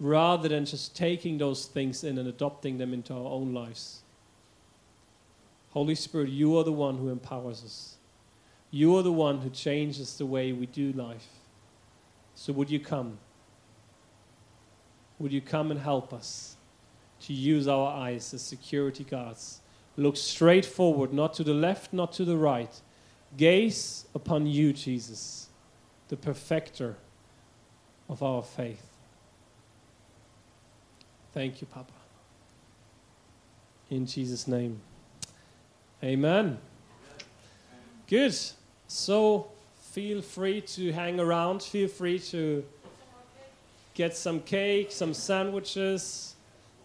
rather 0.00 0.48
than 0.48 0.64
just 0.64 0.96
taking 0.96 1.38
those 1.38 1.66
things 1.66 2.02
in 2.02 2.18
and 2.18 2.28
adopting 2.28 2.78
them 2.78 2.92
into 2.92 3.14
our 3.14 3.30
own 3.30 3.54
lives. 3.54 4.00
Holy 5.70 5.94
Spirit, 5.94 6.28
you 6.28 6.58
are 6.58 6.64
the 6.64 6.72
one 6.72 6.98
who 6.98 7.08
empowers 7.08 7.62
us. 7.64 7.96
You 8.74 8.96
are 8.96 9.02
the 9.02 9.12
one 9.12 9.38
who 9.38 9.50
changes 9.50 10.16
the 10.16 10.24
way 10.24 10.50
we 10.52 10.64
do 10.64 10.92
life. 10.92 11.28
So 12.34 12.54
would 12.54 12.70
you 12.70 12.80
come? 12.80 13.18
Would 15.18 15.30
you 15.30 15.42
come 15.42 15.70
and 15.70 15.78
help 15.78 16.12
us 16.12 16.56
to 17.20 17.34
use 17.34 17.68
our 17.68 17.92
eyes 17.92 18.32
as 18.32 18.40
security 18.40 19.04
guards? 19.04 19.60
Look 19.98 20.16
straight 20.16 20.64
forward, 20.64 21.12
not 21.12 21.34
to 21.34 21.44
the 21.44 21.52
left, 21.52 21.92
not 21.92 22.12
to 22.14 22.24
the 22.24 22.38
right. 22.38 22.80
Gaze 23.36 24.06
upon 24.14 24.46
you, 24.46 24.72
Jesus, 24.72 25.48
the 26.08 26.16
perfecter 26.16 26.96
of 28.08 28.22
our 28.22 28.42
faith. 28.42 28.86
Thank 31.34 31.60
you, 31.60 31.66
Papa. 31.66 31.92
In 33.90 34.06
Jesus' 34.06 34.48
name. 34.48 34.80
Amen. 36.02 36.58
Good. 38.06 38.34
So 38.92 39.46
feel 39.92 40.20
free 40.20 40.60
to 40.60 40.92
hang 40.92 41.18
around. 41.18 41.62
Feel 41.62 41.88
free 41.88 42.18
to 42.18 42.62
get 43.94 44.14
some 44.14 44.40
cake, 44.40 44.92
some 44.92 45.14
sandwiches. 45.14 46.34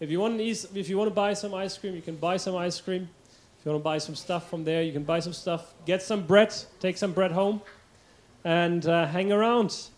If 0.00 0.10
you 0.10 0.18
want, 0.18 0.40
if 0.40 0.88
you 0.88 0.96
want 0.96 1.10
to 1.10 1.14
buy 1.14 1.34
some 1.34 1.52
ice 1.52 1.76
cream, 1.76 1.94
you 1.94 2.00
can 2.00 2.16
buy 2.16 2.38
some 2.38 2.56
ice 2.56 2.80
cream. 2.80 3.10
If 3.58 3.66
you 3.66 3.72
want 3.72 3.82
to 3.82 3.84
buy 3.84 3.98
some 3.98 4.14
stuff 4.14 4.48
from 4.48 4.64
there, 4.64 4.82
you 4.82 4.92
can 4.92 5.04
buy 5.04 5.20
some 5.20 5.34
stuff. 5.34 5.74
Get 5.84 6.00
some 6.00 6.22
bread. 6.26 6.54
Take 6.80 6.96
some 6.96 7.12
bread 7.12 7.30
home, 7.30 7.60
and 8.42 8.86
uh, 8.86 9.06
hang 9.06 9.30
around. 9.30 9.90